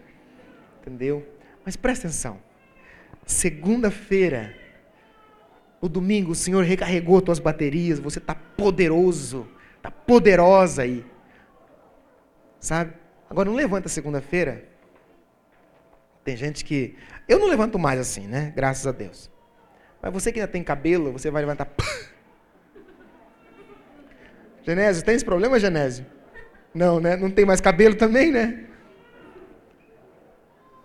[0.80, 1.28] Entendeu?
[1.66, 2.40] Mas presta atenção.
[3.26, 4.56] Segunda-feira,
[5.80, 11.06] o domingo, o Senhor recarregou tuas baterias, você está poderoso, está poderosa aí.
[12.60, 12.94] Sabe?
[13.30, 14.68] Agora não levanta segunda-feira
[16.24, 16.96] Tem gente que.
[17.28, 18.52] Eu não levanto mais assim, né?
[18.56, 19.30] Graças a Deus.
[20.02, 21.70] Mas você que ainda tem cabelo, você vai levantar.
[24.64, 26.06] Genésio, tem esse problema, Genésio?
[26.74, 27.16] Não, né?
[27.16, 28.66] Não tem mais cabelo também, né?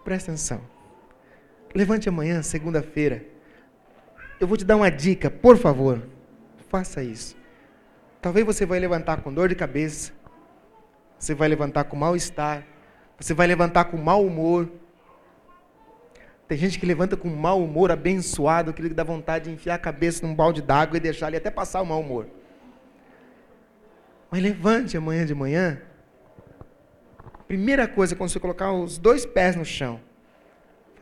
[0.05, 0.61] Presta atenção.
[1.74, 3.31] Levante amanhã, segunda-feira.
[4.42, 6.02] Eu vou te dar uma dica, por favor.
[6.68, 7.37] Faça isso.
[8.20, 10.11] Talvez você vai levantar com dor de cabeça.
[11.16, 12.66] Você vai levantar com mal-estar.
[13.20, 14.68] Você vai levantar com mau humor.
[16.48, 20.26] Tem gente que levanta com mau humor abençoado, que dá vontade de enfiar a cabeça
[20.26, 22.26] num balde d'água e deixar ele até passar o mau humor.
[24.28, 25.81] Mas levante amanhã de manhã.
[27.46, 30.00] Primeira coisa, quando você colocar os dois pés no chão,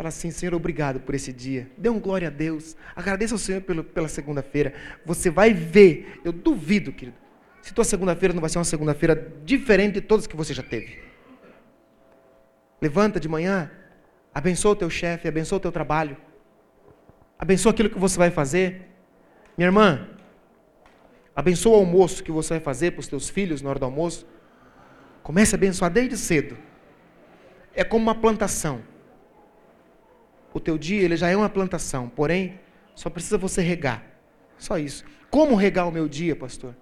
[0.01, 1.71] fala assim: Senhor, obrigado por esse dia.
[1.77, 2.75] Dê um glória a Deus.
[2.97, 4.73] Agradeça ao Senhor pelo, pela segunda-feira.
[5.05, 7.19] Você vai ver, eu duvido, querido,
[7.61, 11.03] se tua segunda-feira não vai ser uma segunda-feira diferente de todas que você já teve.
[12.81, 13.71] Levanta de manhã,
[14.35, 16.17] abençoa o teu chefe, abençoa o teu trabalho,
[17.39, 18.89] abençoa aquilo que você vai fazer.
[19.55, 20.09] Minha irmã,
[21.37, 24.27] Abençoa o almoço que você vai fazer para os teus filhos na hora do almoço.
[25.23, 26.57] Comece a abençoar desde cedo.
[27.75, 28.83] É como uma plantação.
[30.53, 32.59] O teu dia ele já é uma plantação, porém
[32.95, 34.03] só precisa você regar.
[34.59, 35.05] Só isso.
[35.31, 36.75] Como regar o meu dia, pastor?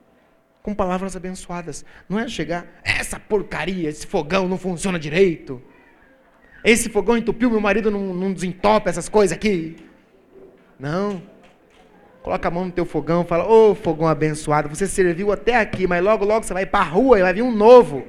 [0.62, 1.84] Com palavras abençoadas.
[2.08, 5.62] Não é chegar, essa porcaria, esse fogão não funciona direito.
[6.64, 9.76] Esse fogão entupiu, meu marido não, não desentope essas coisas aqui.
[10.78, 11.22] Não.
[12.22, 15.86] Coloca a mão no teu fogão, fala: "Ô, oh, fogão abençoado, você serviu até aqui,
[15.86, 18.06] mas logo logo você vai para a rua e vai vir um novo".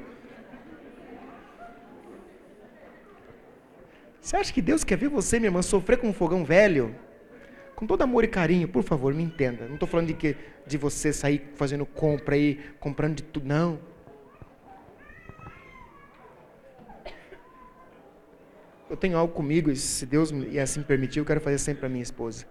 [4.29, 6.95] Você acha que Deus quer ver você, minha irmã, sofrer com um fogão velho?
[7.75, 9.65] Com todo amor e carinho, por favor, me entenda.
[9.65, 10.37] Não estou falando de que
[10.67, 13.79] de você sair fazendo compra aí, comprando de tudo, não.
[18.87, 21.89] Eu tenho algo comigo, e se Deus me assim permitir, eu quero fazer sempre para
[21.89, 22.45] minha esposa.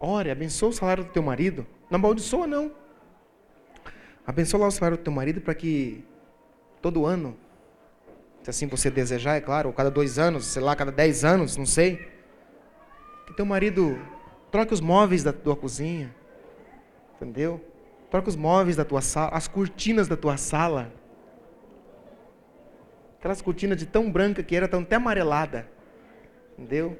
[0.00, 1.64] Ore, abençoa o salário do teu marido.
[1.88, 2.72] Não amaldiçoa, não.
[4.26, 6.04] Abençoa lá o salário do teu marido para que
[6.80, 7.36] todo ano,
[8.42, 11.56] se assim você desejar, é claro, ou cada dois anos, sei lá, cada dez anos,
[11.56, 12.08] não sei,
[13.26, 13.98] que teu marido
[14.50, 16.14] troque os móveis da tua cozinha,
[17.14, 17.64] entendeu?
[18.10, 20.92] Troque os móveis da tua sala, as cortinas da tua sala.
[23.18, 25.68] Aquelas cortinas de tão branca que era, tão até amarelada,
[26.58, 26.98] entendeu?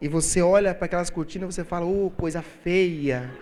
[0.00, 3.32] E você olha para aquelas cortinas e você fala, oh, coisa feia.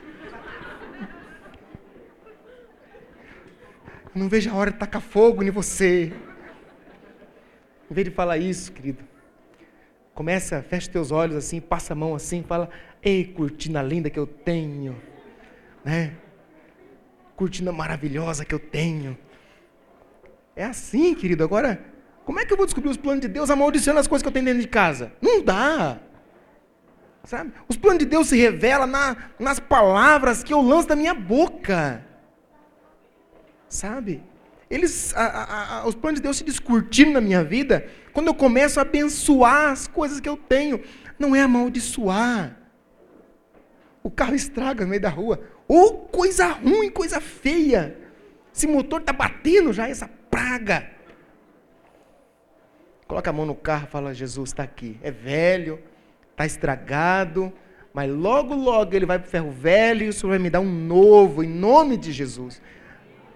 [4.14, 6.12] Não vejo a hora de tacar fogo em você.
[7.90, 9.04] Em vez de falar isso, querido,
[10.14, 12.68] começa, fecha teus olhos assim, passa a mão assim, fala,
[13.02, 14.96] ei, cortina linda que eu tenho,
[15.84, 16.14] né?
[17.36, 19.16] Cortina maravilhosa que eu tenho.
[20.56, 21.44] É assim, querido.
[21.44, 21.78] Agora,
[22.24, 24.32] como é que eu vou descobrir os planos de Deus amaldiçoando as coisas que eu
[24.32, 25.12] tenho dentro de casa?
[25.20, 25.98] Não dá.
[27.22, 27.52] Sabe?
[27.68, 32.04] Os planos de Deus se revelam na, nas palavras que eu lanço da minha boca.
[33.68, 34.22] Sabe?
[34.68, 38.78] Eles, a, a, os planos de Deus se descortinam na minha vida quando eu começo
[38.78, 40.80] a abençoar as coisas que eu tenho.
[41.18, 42.56] Não é amaldiçoar.
[44.02, 45.40] O carro estraga no meio da rua.
[45.68, 47.96] Ou coisa ruim, coisa feia.
[48.54, 50.90] Esse motor está batendo já, essa praga.
[53.06, 54.98] Coloca a mão no carro e fala: Jesus está aqui.
[55.02, 55.78] É velho
[56.36, 57.50] está estragado,
[57.94, 60.60] mas logo, logo ele vai para o ferro velho e o Senhor vai me dar
[60.60, 62.60] um novo, em nome de Jesus.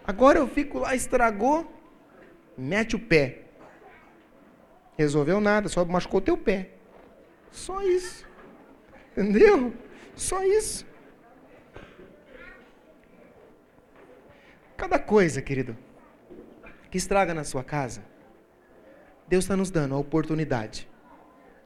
[0.07, 1.73] Agora eu fico lá, estragou,
[2.57, 3.43] mete o pé.
[4.97, 6.71] Resolveu nada, só machucou teu pé.
[7.51, 8.27] Só isso.
[9.13, 9.73] Entendeu?
[10.15, 10.87] Só isso.
[14.77, 15.77] Cada coisa, querido,
[16.91, 18.03] que estraga na sua casa,
[19.29, 20.89] Deus está nos dando a oportunidade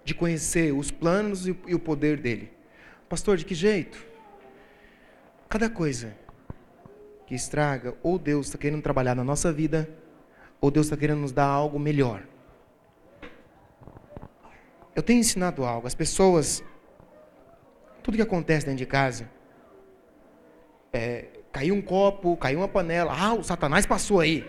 [0.05, 2.53] de conhecer os planos e o poder dele.
[3.09, 4.05] Pastor, de que jeito?
[5.49, 6.17] Cada coisa
[7.27, 9.89] que estraga, ou Deus está querendo trabalhar na nossa vida,
[10.61, 12.23] ou Deus está querendo nos dar algo melhor.
[14.95, 15.87] Eu tenho ensinado algo.
[15.87, 16.63] As pessoas,
[18.03, 19.29] tudo que acontece dentro de casa,
[20.93, 24.49] é, caiu um copo, caiu uma panela, ah, o Satanás passou aí.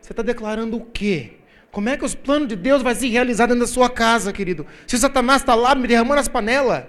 [0.00, 1.38] Você está declarando o quê?
[1.72, 4.66] Como é que os planos de Deus vão se realizar dentro da sua casa, querido?
[4.86, 6.84] Se Satanás está lá me derramando as panelas.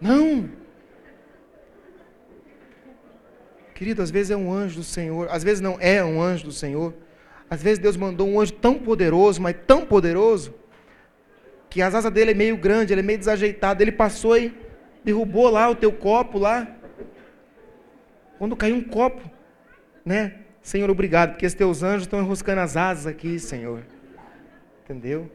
[0.00, 0.48] Não.
[3.74, 6.52] Querido, às vezes é um anjo do Senhor, às vezes não é um anjo do
[6.52, 6.94] Senhor.
[7.48, 10.52] Às vezes Deus mandou um anjo tão poderoso, mas tão poderoso,
[11.70, 13.82] que as asas dele é meio grande, ele é meio desajeitado.
[13.82, 14.54] Ele passou e
[15.04, 16.66] derrubou lá o teu copo lá.
[18.38, 19.30] Quando caiu um copo,
[20.04, 20.40] né?
[20.60, 23.82] Senhor, obrigado, porque os teus anjos estão enroscando as asas aqui, Senhor.
[24.84, 25.30] Entendeu?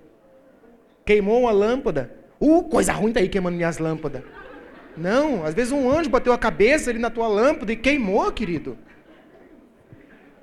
[1.05, 2.13] Queimou uma lâmpada.
[2.39, 4.23] Uh, coisa ruim tá aí queimando minhas lâmpadas.
[4.95, 8.77] Não, às vezes um anjo bateu a cabeça ali na tua lâmpada e queimou, querido.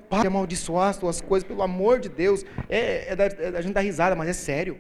[0.09, 2.45] Para de amaldiçoar as tuas coisas, pelo amor de Deus.
[2.69, 4.79] É, é, da, é a gente dá risada, mas é sério.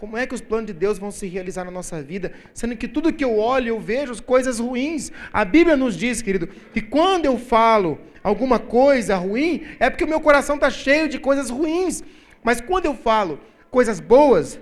[0.00, 2.88] Como é que os planos de Deus vão se realizar na nossa vida, sendo que
[2.88, 5.12] tudo que eu olho, eu vejo coisas ruins?
[5.30, 10.08] A Bíblia nos diz, querido, que quando eu falo alguma coisa ruim, é porque o
[10.08, 12.02] meu coração está cheio de coisas ruins.
[12.42, 13.38] Mas quando eu falo
[13.70, 14.58] coisas boas,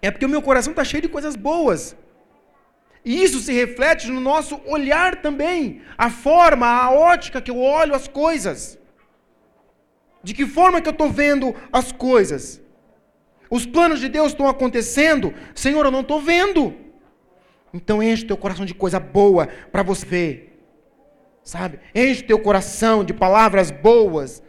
[0.00, 1.96] é porque o meu coração está cheio de coisas boas.
[3.04, 7.94] E isso se reflete no nosso olhar também, a forma, a ótica que eu olho
[7.94, 8.78] as coisas.
[10.22, 12.60] De que forma que eu estou vendo as coisas?
[13.50, 15.34] Os planos de Deus estão acontecendo.
[15.54, 16.74] Senhor, eu não estou vendo.
[17.74, 20.64] Então enche teu coração de coisa boa para você ver.
[21.42, 21.80] Sabe?
[21.92, 24.42] Enche teu coração de palavras boas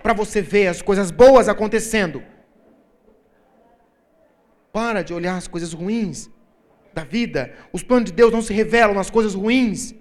[0.00, 2.22] para você ver as coisas boas acontecendo.
[4.72, 6.30] Para de olhar as coisas ruins
[6.96, 7.52] da vida.
[7.74, 9.94] Os planos de Deus não se revelam nas coisas ruins.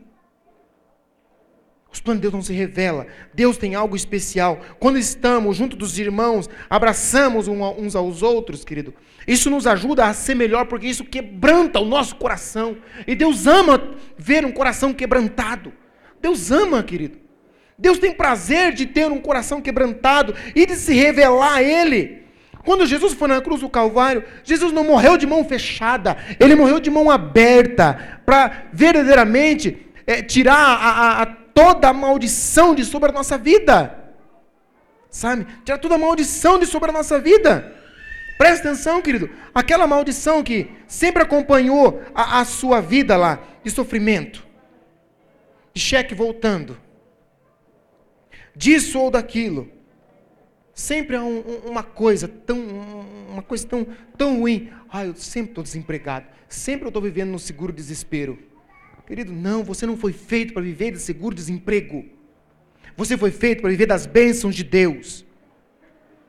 [1.91, 3.05] Os planos de Deus não se revelam.
[3.33, 4.61] Deus tem algo especial.
[4.79, 8.93] Quando estamos junto dos irmãos, abraçamos uns aos outros, querido.
[9.27, 12.77] Isso nos ajuda a ser melhor, porque isso quebranta o nosso coração.
[13.05, 15.73] E Deus ama ver um coração quebrantado.
[16.21, 17.19] Deus ama, querido.
[17.77, 22.24] Deus tem prazer de ter um coração quebrantado e de se revelar a Ele.
[22.65, 26.79] Quando Jesus foi na cruz do Calvário, Jesus não morreu de mão fechada, ele morreu
[26.79, 33.13] de mão aberta, para verdadeiramente é, tirar a, a, toda a maldição de sobre a
[33.13, 33.95] nossa vida.
[35.11, 35.45] Sabe?
[35.63, 37.73] Tirar toda a maldição de sobre a nossa vida.
[38.37, 39.29] Presta atenção, querido.
[39.53, 44.45] Aquela maldição que sempre acompanhou a, a sua vida lá, de sofrimento,
[45.73, 46.77] de cheque voltando,
[48.55, 49.74] disso ou daquilo.
[50.75, 52.59] Sempre há um, uma coisa tão,
[53.29, 54.69] uma coisa tão, tão ruim.
[54.89, 56.27] Ah, eu sempre estou desempregado.
[56.49, 58.37] Sempre eu estou vivendo no seguro desespero.
[59.07, 62.03] Querido, não, você não foi feito para viver de seguro desemprego.
[62.97, 65.25] Você foi feito para viver das bênçãos de Deus.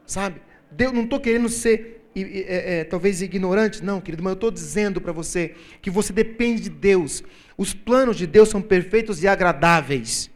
[0.07, 0.41] Sabe?
[0.71, 5.01] Deus, não estou querendo ser é, é, talvez ignorante, não, querido, mas eu estou dizendo
[5.01, 7.21] para você que você depende de Deus.
[7.59, 10.31] Os planos de Deus são perfeitos e agradáveis.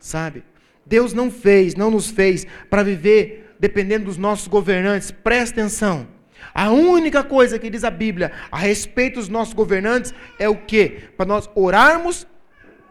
[0.00, 0.42] Sabe?
[0.84, 5.10] Deus não fez, não nos fez para viver dependendo dos nossos governantes.
[5.10, 6.06] Presta atenção.
[6.52, 11.08] A única coisa que diz a Bíblia a respeito dos nossos governantes é o que?
[11.16, 12.26] Para nós orarmos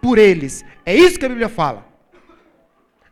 [0.01, 0.65] por eles.
[0.83, 1.85] É isso que a Bíblia fala.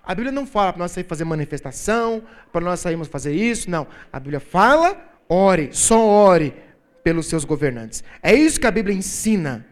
[0.03, 3.85] A Bíblia não fala para nós sair fazer manifestação, para nós sairmos fazer isso, não.
[4.11, 4.99] A Bíblia fala,
[5.29, 6.55] ore, só ore
[7.03, 8.03] pelos seus governantes.
[8.23, 9.67] É isso que a Bíblia ensina,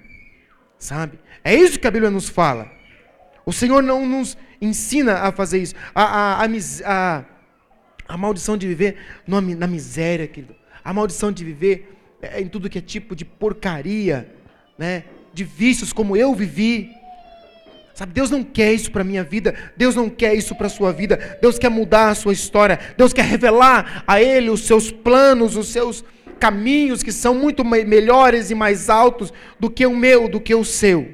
[0.77, 1.17] sabe?
[1.43, 2.71] É isso que a Bíblia nos fala.
[3.47, 5.73] O Senhor não nos ensina a fazer isso.
[5.95, 6.47] A, a, a,
[6.85, 7.25] a,
[8.09, 12.79] a maldição de viver na miséria, querido a maldição de viver é, em tudo que
[12.79, 14.27] é tipo de porcaria,
[14.77, 15.03] né?
[15.33, 16.89] de vícios como eu vivi.
[17.93, 20.91] Sabe, Deus não quer isso para minha vida, Deus não quer isso para a sua
[20.93, 25.57] vida, Deus quer mudar a sua história, Deus quer revelar a Ele os seus planos,
[25.57, 26.03] os seus
[26.39, 30.63] caminhos que são muito melhores e mais altos do que o meu, do que o
[30.63, 31.13] seu.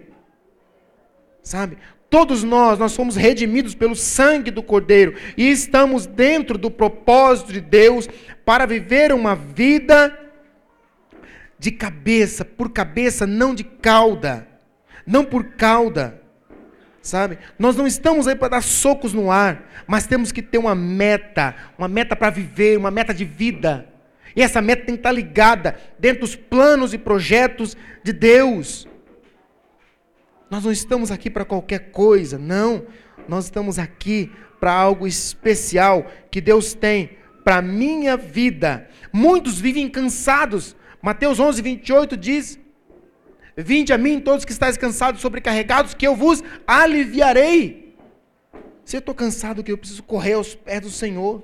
[1.41, 1.77] Sabe?
[2.09, 7.59] Todos nós, nós fomos redimidos pelo sangue do Cordeiro e estamos dentro do propósito de
[7.59, 8.07] Deus
[8.45, 10.17] para viver uma vida
[11.57, 14.47] de cabeça, por cabeça, não de cauda.
[15.05, 16.21] Não por cauda.
[17.01, 17.37] Sabe?
[17.57, 21.55] Nós não estamos aí para dar socos no ar, mas temos que ter uma meta,
[21.77, 23.87] uma meta para viver, uma meta de vida.
[24.35, 28.87] E essa meta tem que estar ligada dentro dos planos e projetos de Deus.
[30.49, 32.85] Nós não estamos aqui para qualquer coisa, não.
[33.27, 38.89] Nós estamos aqui para algo especial que Deus tem para a minha vida.
[39.11, 40.75] Muitos vivem cansados.
[41.01, 42.59] Mateus 11, 28 diz:
[43.55, 47.95] Vinde a mim, todos que estáis cansados, sobrecarregados, que eu vos aliviarei.
[48.83, 51.43] Se eu estou cansado, que eu preciso correr aos pés do Senhor.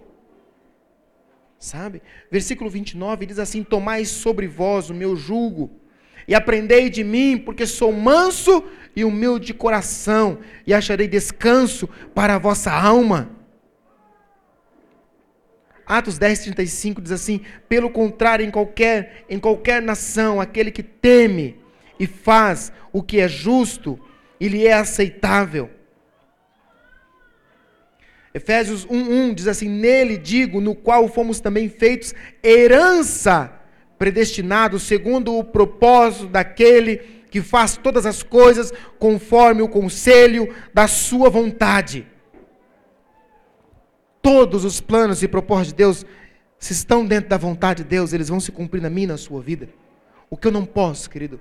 [1.57, 2.01] Sabe?
[2.29, 5.69] Versículo 29 diz assim: Tomai sobre vós o meu jugo,
[6.27, 8.63] e aprendei de mim, porque sou manso
[8.95, 13.41] e humilde de coração, e acharei descanso para a vossa alma
[15.91, 21.57] Atos 10, 35 diz assim: pelo contrário, em qualquer, em qualquer nação, aquele que teme
[21.99, 23.99] e faz o que é justo,
[24.39, 25.69] ele é aceitável.
[28.33, 33.51] Efésios 1:1 diz assim: Nele digo, no qual fomos também feitos herança,
[34.01, 36.97] predestinados segundo o propósito daquele
[37.29, 42.07] que faz todas as coisas conforme o conselho da sua vontade.
[44.19, 46.05] Todos os planos e propósitos de Deus,
[46.57, 49.39] se estão dentro da vontade de Deus, eles vão se cumprir na minha na sua
[49.39, 49.69] vida.
[50.31, 51.39] O que eu não posso, querido,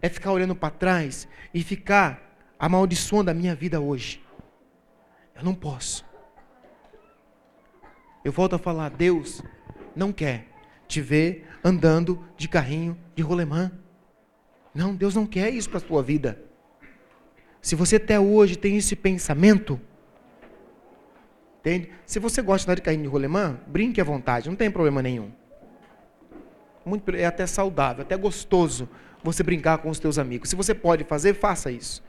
[0.00, 4.22] é ficar olhando para trás e ficar amaldiçoando a minha vida hoje.
[5.34, 6.06] Eu não posso.
[8.24, 9.42] Eu volto a falar, Deus
[9.96, 10.49] não quer
[10.90, 13.70] te ver andando de carrinho de rolemã.
[14.74, 16.42] Não, Deus não quer isso para a tua vida.
[17.62, 19.80] Se você até hoje tem esse pensamento,
[21.60, 21.90] entende?
[22.04, 25.02] Se você gosta de andar de carrinho de rolemã, brinque à vontade, não tem problema
[25.02, 25.30] nenhum.
[26.84, 28.88] Muito, é até saudável, até gostoso
[29.22, 30.48] você brincar com os teus amigos.
[30.48, 32.02] Se você pode fazer, faça isso.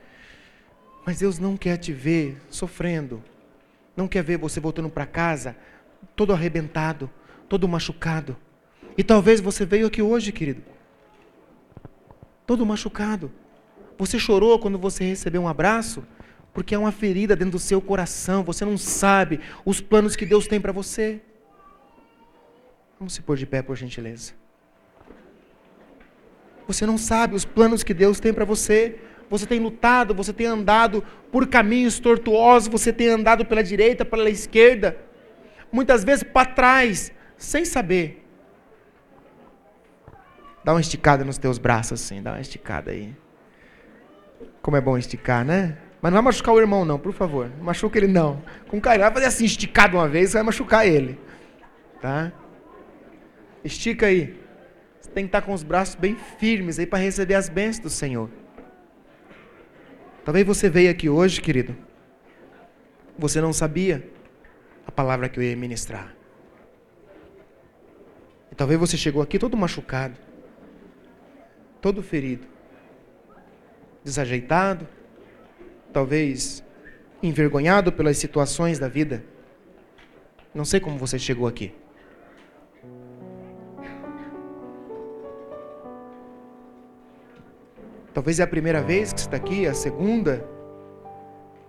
[1.04, 3.22] Mas Deus não quer te ver sofrendo.
[3.96, 5.54] Não quer ver você voltando para casa
[6.16, 7.10] todo arrebentado,
[7.48, 8.36] todo machucado.
[8.96, 10.62] E talvez você veio aqui hoje, querido,
[12.46, 13.32] todo machucado.
[13.98, 16.04] Você chorou quando você recebeu um abraço,
[16.52, 18.42] porque é uma ferida dentro do seu coração.
[18.44, 21.20] Você não sabe os planos que Deus tem para você.
[22.98, 24.32] Vamos se pôr de pé, por gentileza.
[26.66, 28.98] Você não sabe os planos que Deus tem para você.
[29.28, 34.28] Você tem lutado, você tem andado por caminhos tortuosos, você tem andado pela direita, pela
[34.28, 34.98] esquerda,
[35.72, 38.21] muitas vezes para trás, sem saber.
[40.64, 43.14] Dá uma esticada nos teus braços assim, dá uma esticada aí.
[44.60, 45.76] Como é bom esticar, né?
[46.00, 47.50] Mas não vai machucar o irmão, não, por favor.
[47.56, 48.42] Não machuca ele, não.
[48.68, 49.04] Com carinho.
[49.04, 51.18] Vai fazer assim, esticado uma vez, você vai machucar ele.
[52.00, 52.32] Tá?
[53.64, 54.40] Estica aí.
[55.00, 57.90] Você tem que estar com os braços bem firmes aí para receber as bênçãos do
[57.90, 58.28] Senhor.
[60.24, 61.76] Talvez você veio aqui hoje, querido.
[63.18, 64.08] Você não sabia
[64.86, 66.14] a palavra que eu ia ministrar.
[68.50, 70.16] E talvez você chegou aqui todo machucado,
[71.82, 72.46] todo ferido,
[74.04, 74.86] desajeitado,
[75.92, 76.64] talvez
[77.20, 79.24] envergonhado pelas situações da vida.
[80.54, 81.74] Não sei como você chegou aqui.
[88.14, 90.46] Talvez é a primeira vez que está aqui, a segunda.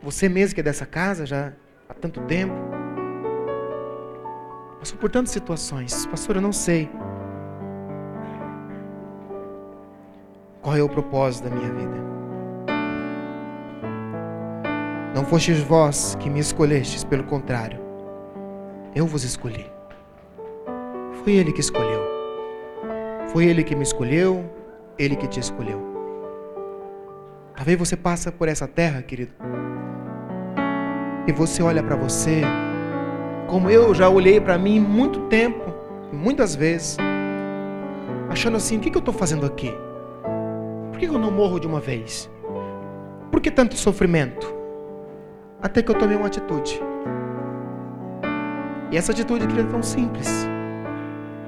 [0.02, 1.54] Você mesmo que é dessa casa já
[1.90, 2.54] há tanto tempo.
[4.78, 6.06] Passou por tantas situações.
[6.06, 6.90] Pastor, eu não sei.
[10.64, 11.98] Qual é o propósito da minha vida?
[15.14, 17.80] Não fostes vós que me escolhestes, pelo contrário,
[18.96, 19.70] eu vos escolhi.
[21.22, 22.02] Foi Ele que escolheu.
[23.28, 24.50] Foi Ele que me escolheu,
[24.98, 25.82] Ele que te escolheu.
[27.58, 29.34] Talvez você passa por essa terra, querido,
[31.28, 32.42] e você olha para você,
[33.48, 35.74] como eu já olhei para mim muito tempo,
[36.10, 36.96] muitas vezes,
[38.30, 39.74] achando assim: o que, que eu estou fazendo aqui?
[41.08, 42.32] Que, eu não morro de uma vez?
[43.30, 44.48] Por que tanto sofrimento?
[45.62, 46.82] Até que eu tomei uma atitude.
[48.90, 50.48] E essa atitude, é tão simples.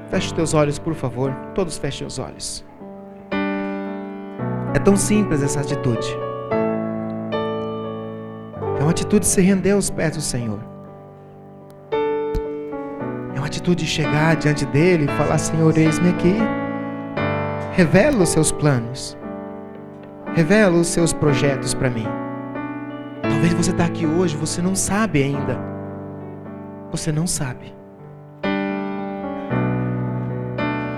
[0.10, 1.34] Feche teus olhos, por favor.
[1.54, 2.66] Todos fechem os olhos.
[4.74, 6.08] É tão simples essa atitude.
[8.78, 10.60] É uma atitude de se render aos pés do Senhor.
[13.34, 16.36] É uma atitude de chegar diante dele e falar: Senhor, eis-me aqui.
[17.72, 19.18] Revela os seus planos.
[20.36, 22.06] Revela os seus projetos para mim.
[23.22, 25.58] Talvez você está aqui hoje, você não sabe ainda.
[26.92, 27.74] Você não sabe.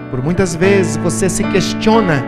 [0.09, 2.23] Por muitas vezes você se questiona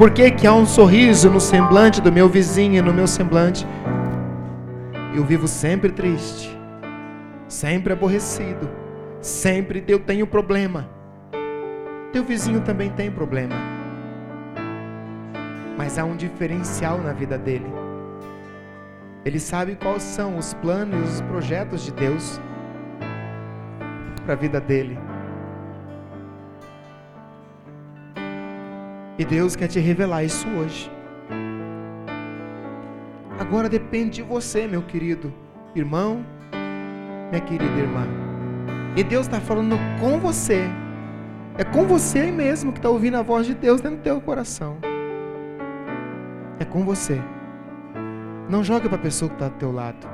[0.00, 3.66] por que, que há um sorriso no semblante do meu vizinho no meu semblante?
[5.14, 6.58] Eu vivo sempre triste,
[7.46, 8.66] sempre aborrecido,
[9.20, 10.88] sempre eu tenho problema.
[12.14, 13.79] Teu vizinho também tem problema.
[15.80, 17.64] Mas há um diferencial na vida dele.
[19.24, 22.38] Ele sabe quais são os planos os projetos de Deus
[24.22, 24.98] para a vida dele.
[29.18, 30.92] E Deus quer te revelar isso hoje.
[33.38, 35.32] Agora depende de você, meu querido
[35.74, 36.22] irmão,
[37.30, 38.06] minha querida irmã.
[38.94, 40.60] E Deus está falando com você.
[41.56, 44.89] É com você mesmo que está ouvindo a voz de Deus dentro do teu coração.
[46.60, 47.20] É com você.
[48.48, 50.06] Não joga para a pessoa que está do teu lado.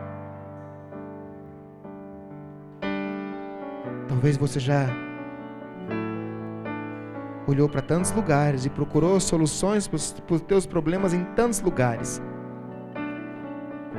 [4.09, 4.87] Talvez você já
[7.47, 12.23] olhou para tantos lugares e procurou soluções para os teus problemas em tantos lugares.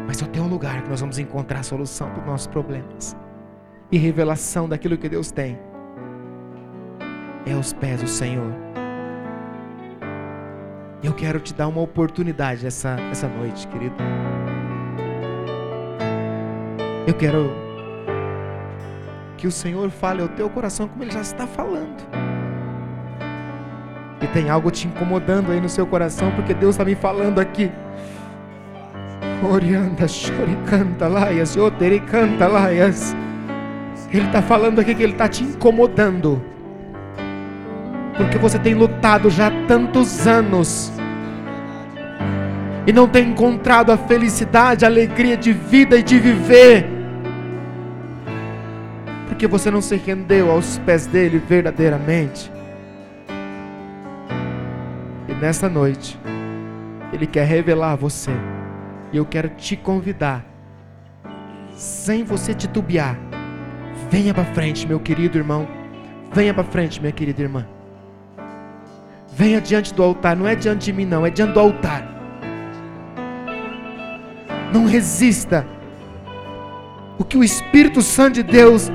[0.08, 3.16] Mas só tem um lugar que nós vamos encontrar a solução para os nossos problemas
[3.92, 5.60] e revelação daquilo que Deus tem.
[7.46, 8.52] É aos pés do Senhor.
[11.04, 13.96] Eu quero te dar uma oportunidade essa, essa noite, querido.
[17.06, 17.52] Eu quero
[19.38, 22.04] que o Senhor fale ao teu coração como Ele já está falando.
[24.22, 27.72] E tem algo te incomodando aí no seu coração, porque Deus está me falando aqui.
[29.48, 30.08] Orianda,
[30.68, 31.56] canta laias,
[32.10, 33.16] canta laias.
[34.12, 36.44] Ele está falando aqui que Ele está te incomodando.
[38.18, 40.92] Porque você tem lutado já tantos anos.
[42.88, 46.86] E não tem encontrado a felicidade, a alegria de vida e de viver.
[49.28, 52.52] Porque você não se rendeu aos pés dele verdadeiramente.
[55.28, 56.20] E nessa noite,
[57.14, 58.32] Ele quer revelar a você.
[59.14, 60.44] E eu quero te convidar,
[61.76, 63.18] sem você titubear,
[64.10, 65.68] venha para frente, meu querido irmão.
[66.34, 67.77] Venha para frente, minha querida irmã.
[69.38, 72.04] Venha diante do altar, não é diante de mim, não, é diante do altar.
[74.74, 75.64] Não resista.
[77.20, 78.92] O que o Espírito Santo de Deus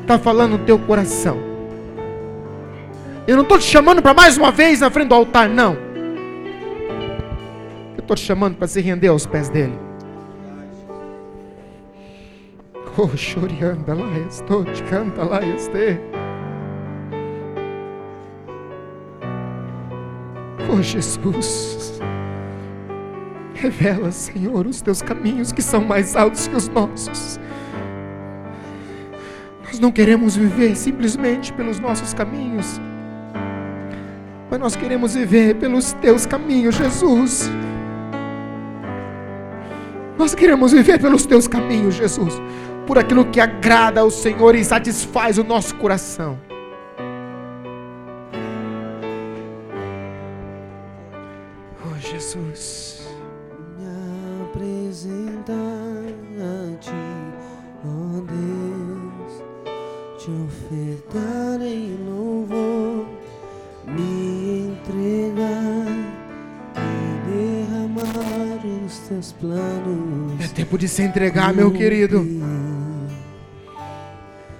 [0.00, 1.38] está falando no teu coração.
[3.24, 5.74] Eu não estou te chamando para mais uma vez na frente do altar, não.
[7.96, 9.78] Eu estou te chamando para se render aos pés dele.
[12.96, 16.00] Oh, chorianda lá estou, canta lá este.
[20.68, 22.00] Oh, Jesus.
[23.54, 27.40] Revela, Senhor, os teus caminhos que são mais altos que os nossos.
[29.64, 32.80] Nós não queremos viver simplesmente pelos nossos caminhos
[34.50, 37.50] mas nós queremos viver pelos teus caminhos, Jesus.
[40.16, 42.34] Nós queremos viver pelos teus caminhos, Jesus,
[42.86, 46.38] por aquilo que agrada ao Senhor e satisfaz o nosso coração.
[52.28, 52.98] Jesus.
[53.78, 53.86] Me
[54.44, 56.90] apresentar a ti,
[57.86, 59.42] oh Deus,
[60.18, 63.06] te ofertar em louvor,
[63.86, 65.86] me entregar
[66.76, 66.86] e
[67.30, 70.44] derramar os teus planos.
[70.44, 72.26] É tempo de se entregar, meu querido.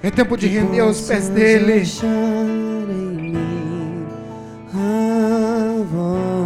[0.02, 1.82] É tempo de render aos pés dele.
[2.02, 4.06] Em mim
[4.72, 6.37] a voz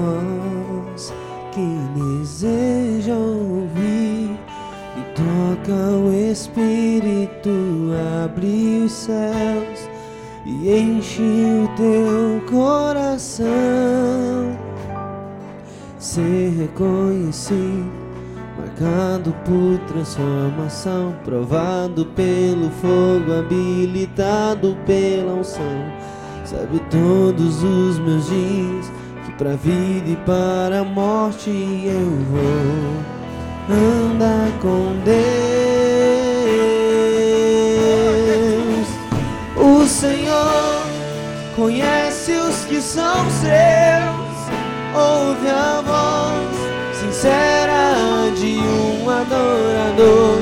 [5.70, 7.50] o Espírito,
[8.24, 9.88] abre os céus
[10.44, 13.46] e enche o teu coração.
[15.98, 18.02] Ser reconhecido
[18.58, 25.92] marcado por transformação, provado pelo fogo, habilitado pela unção.
[26.44, 28.92] Sabe todos os meus dias
[29.24, 33.21] que pra vida e para a morte eu vou
[33.70, 35.22] andar com Deus.
[39.56, 40.82] O Senhor
[41.54, 44.36] conhece os que são seus,
[44.94, 46.52] ouve a voz
[46.98, 50.38] sincera de um adorador.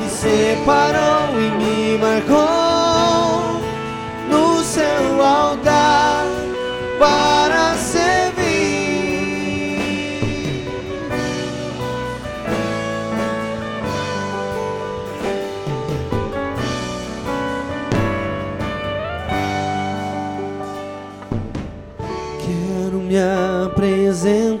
[0.00, 3.60] Me separou e me marcou
[4.28, 6.26] no seu altar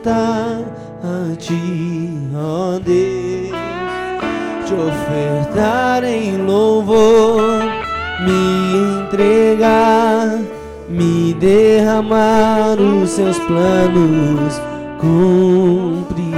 [0.00, 0.64] apresentar
[1.02, 3.50] a ti, ó Deus,
[4.66, 7.42] te ofertar em louvor,
[8.20, 10.40] me entregar,
[10.88, 14.60] me derramar os seus planos,
[14.98, 16.30] cumprir.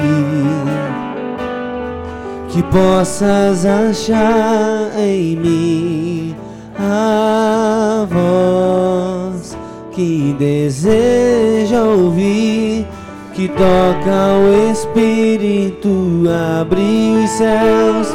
[2.48, 6.36] Que possas achar em mim
[6.78, 9.56] a voz
[9.92, 12.86] que deseja ouvir,
[13.34, 16.22] que toca o Espírito,
[16.60, 18.14] abre os céus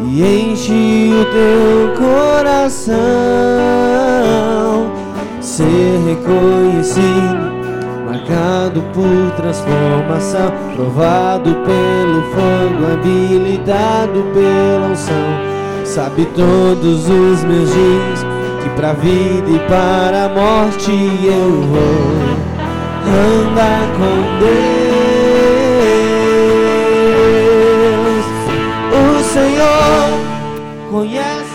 [0.00, 2.96] e enche o teu coração.
[5.40, 7.52] Ser reconhecido,
[8.06, 15.46] marcado por transformação, provado pelo fogo, habilitado pela unção.
[15.84, 18.26] Sabe todos os meus dias
[18.62, 20.90] que pra vida e para a morte
[21.24, 22.25] eu vou
[23.08, 24.66] andar com Deus.
[28.92, 30.08] O Senhor
[30.90, 31.45] conhece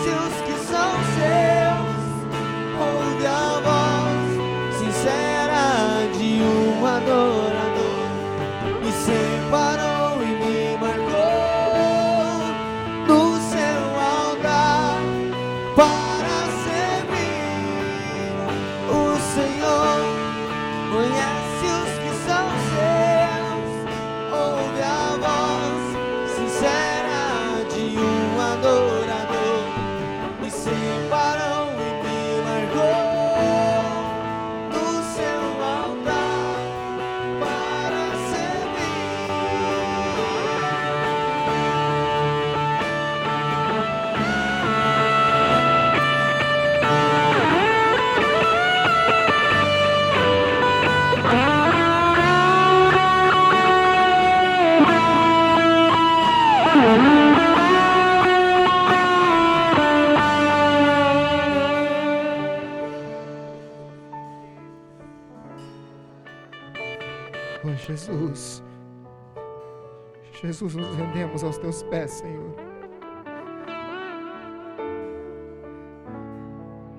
[70.62, 72.56] Jesus, nos rendemos aos teus pés, Senhor.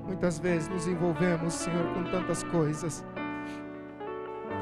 [0.04, 3.04] Muitas vezes nos envolvemos, Senhor, com tantas coisas.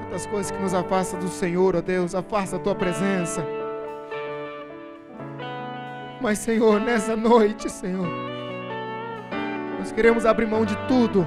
[0.03, 3.42] Tantas coisas que nos afastam do Senhor, ó Deus, afasta a tua presença.
[6.20, 8.07] Mas, Senhor, nessa noite, Senhor,
[9.78, 11.26] nós queremos abrir mão de tudo,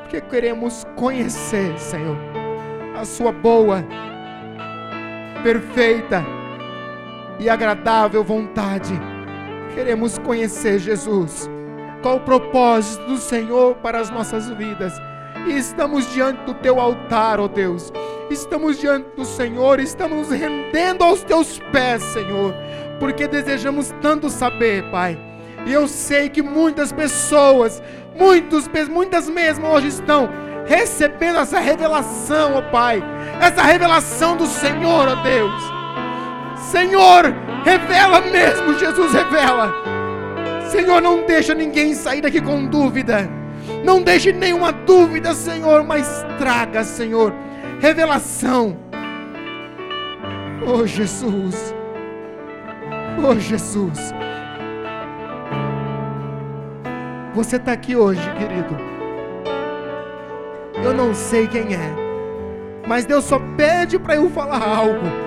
[0.00, 2.16] porque queremos conhecer, Senhor,
[2.98, 3.84] a Sua boa,
[5.42, 6.24] perfeita
[7.38, 8.92] e agradável vontade.
[9.74, 11.48] Queremos conhecer Jesus.
[12.02, 14.92] Qual o propósito do Senhor para as nossas vidas?
[15.46, 17.92] E estamos diante do teu altar, ó oh Deus.
[18.30, 22.54] Estamos diante do Senhor, estamos rendendo aos teus pés, Senhor,
[22.98, 25.18] porque desejamos tanto saber, Pai.
[25.64, 27.82] E eu sei que muitas pessoas,
[28.16, 30.28] muitos, muitas mesmo hoje estão
[30.66, 33.02] recebendo essa revelação, ó oh Pai.
[33.40, 35.75] Essa revelação do Senhor, ó oh Deus.
[36.70, 37.32] Senhor,
[37.64, 39.72] revela mesmo, Jesus, revela.
[40.68, 43.30] Senhor, não deixa ninguém sair daqui com dúvida.
[43.84, 47.32] Não deixe nenhuma dúvida, Senhor, mas traga, Senhor,
[47.80, 48.76] revelação.
[50.66, 51.72] Oh Jesus.
[53.24, 54.12] Oh Jesus.
[57.34, 58.76] Você está aqui hoje, querido.
[60.82, 61.94] Eu não sei quem é,
[62.88, 65.25] mas Deus só pede para eu falar algo.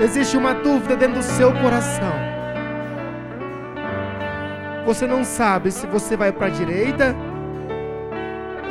[0.00, 2.12] Existe uma dúvida dentro do seu coração.
[4.86, 7.14] Você não sabe se você vai para a direita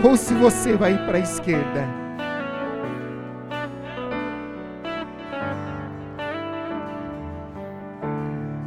[0.04, 1.88] ou se você vai para a esquerda.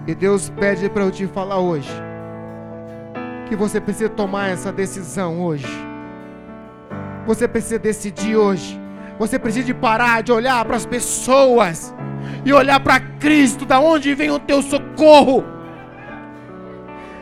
[0.06, 1.90] E Deus pede para eu te falar hoje
[3.48, 5.66] que você precisa tomar essa decisão hoje.
[7.26, 8.81] Você precisa decidir hoje.
[9.22, 11.94] Você precisa de parar de olhar para as pessoas
[12.44, 15.44] e olhar para Cristo, da onde vem o teu socorro.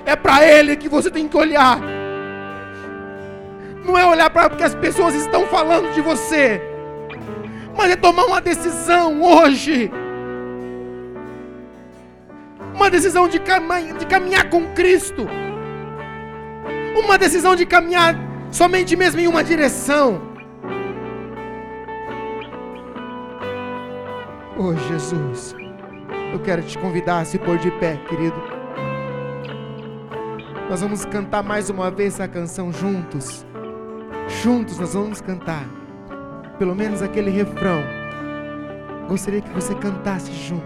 [0.07, 1.79] É para Ele que você tem que olhar.
[3.85, 6.63] Não é olhar para o que as pessoas estão falando de você,
[7.77, 9.93] mas é tomar uma decisão hoje.
[12.75, 13.39] Uma decisão de,
[13.99, 15.29] de caminhar com Cristo.
[17.05, 18.17] Uma decisão de caminhar
[18.51, 20.30] somente mesmo em uma direção.
[24.63, 25.57] Oh Jesus,
[26.35, 28.37] eu quero te convidar a se pôr de pé, querido.
[30.69, 33.47] Nós vamos cantar mais uma vez essa canção juntos.
[34.43, 35.65] Juntos nós vamos cantar.
[36.59, 37.83] Pelo menos aquele refrão.
[39.09, 40.63] Gostaria que você cantasse junto.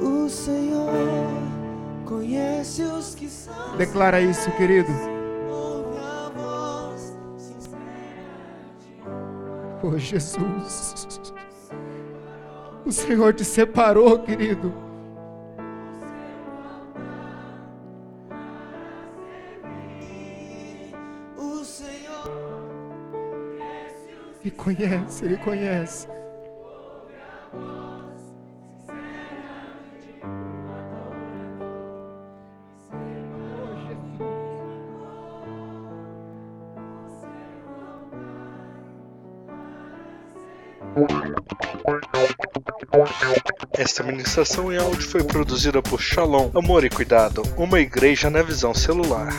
[0.00, 0.90] O Senhor
[2.04, 3.76] conhece os que são.
[3.76, 4.90] Declara isso, querido.
[9.84, 11.32] Oh Jesus.
[12.86, 14.72] O Senhor te separou, querido.
[21.36, 22.30] O Senhor
[24.40, 26.08] Ele conhece, Ele conhece.
[43.72, 48.74] Esta ministração em áudio foi produzida por Shalom, Amor e Cuidado, uma igreja na visão
[48.74, 49.32] celular.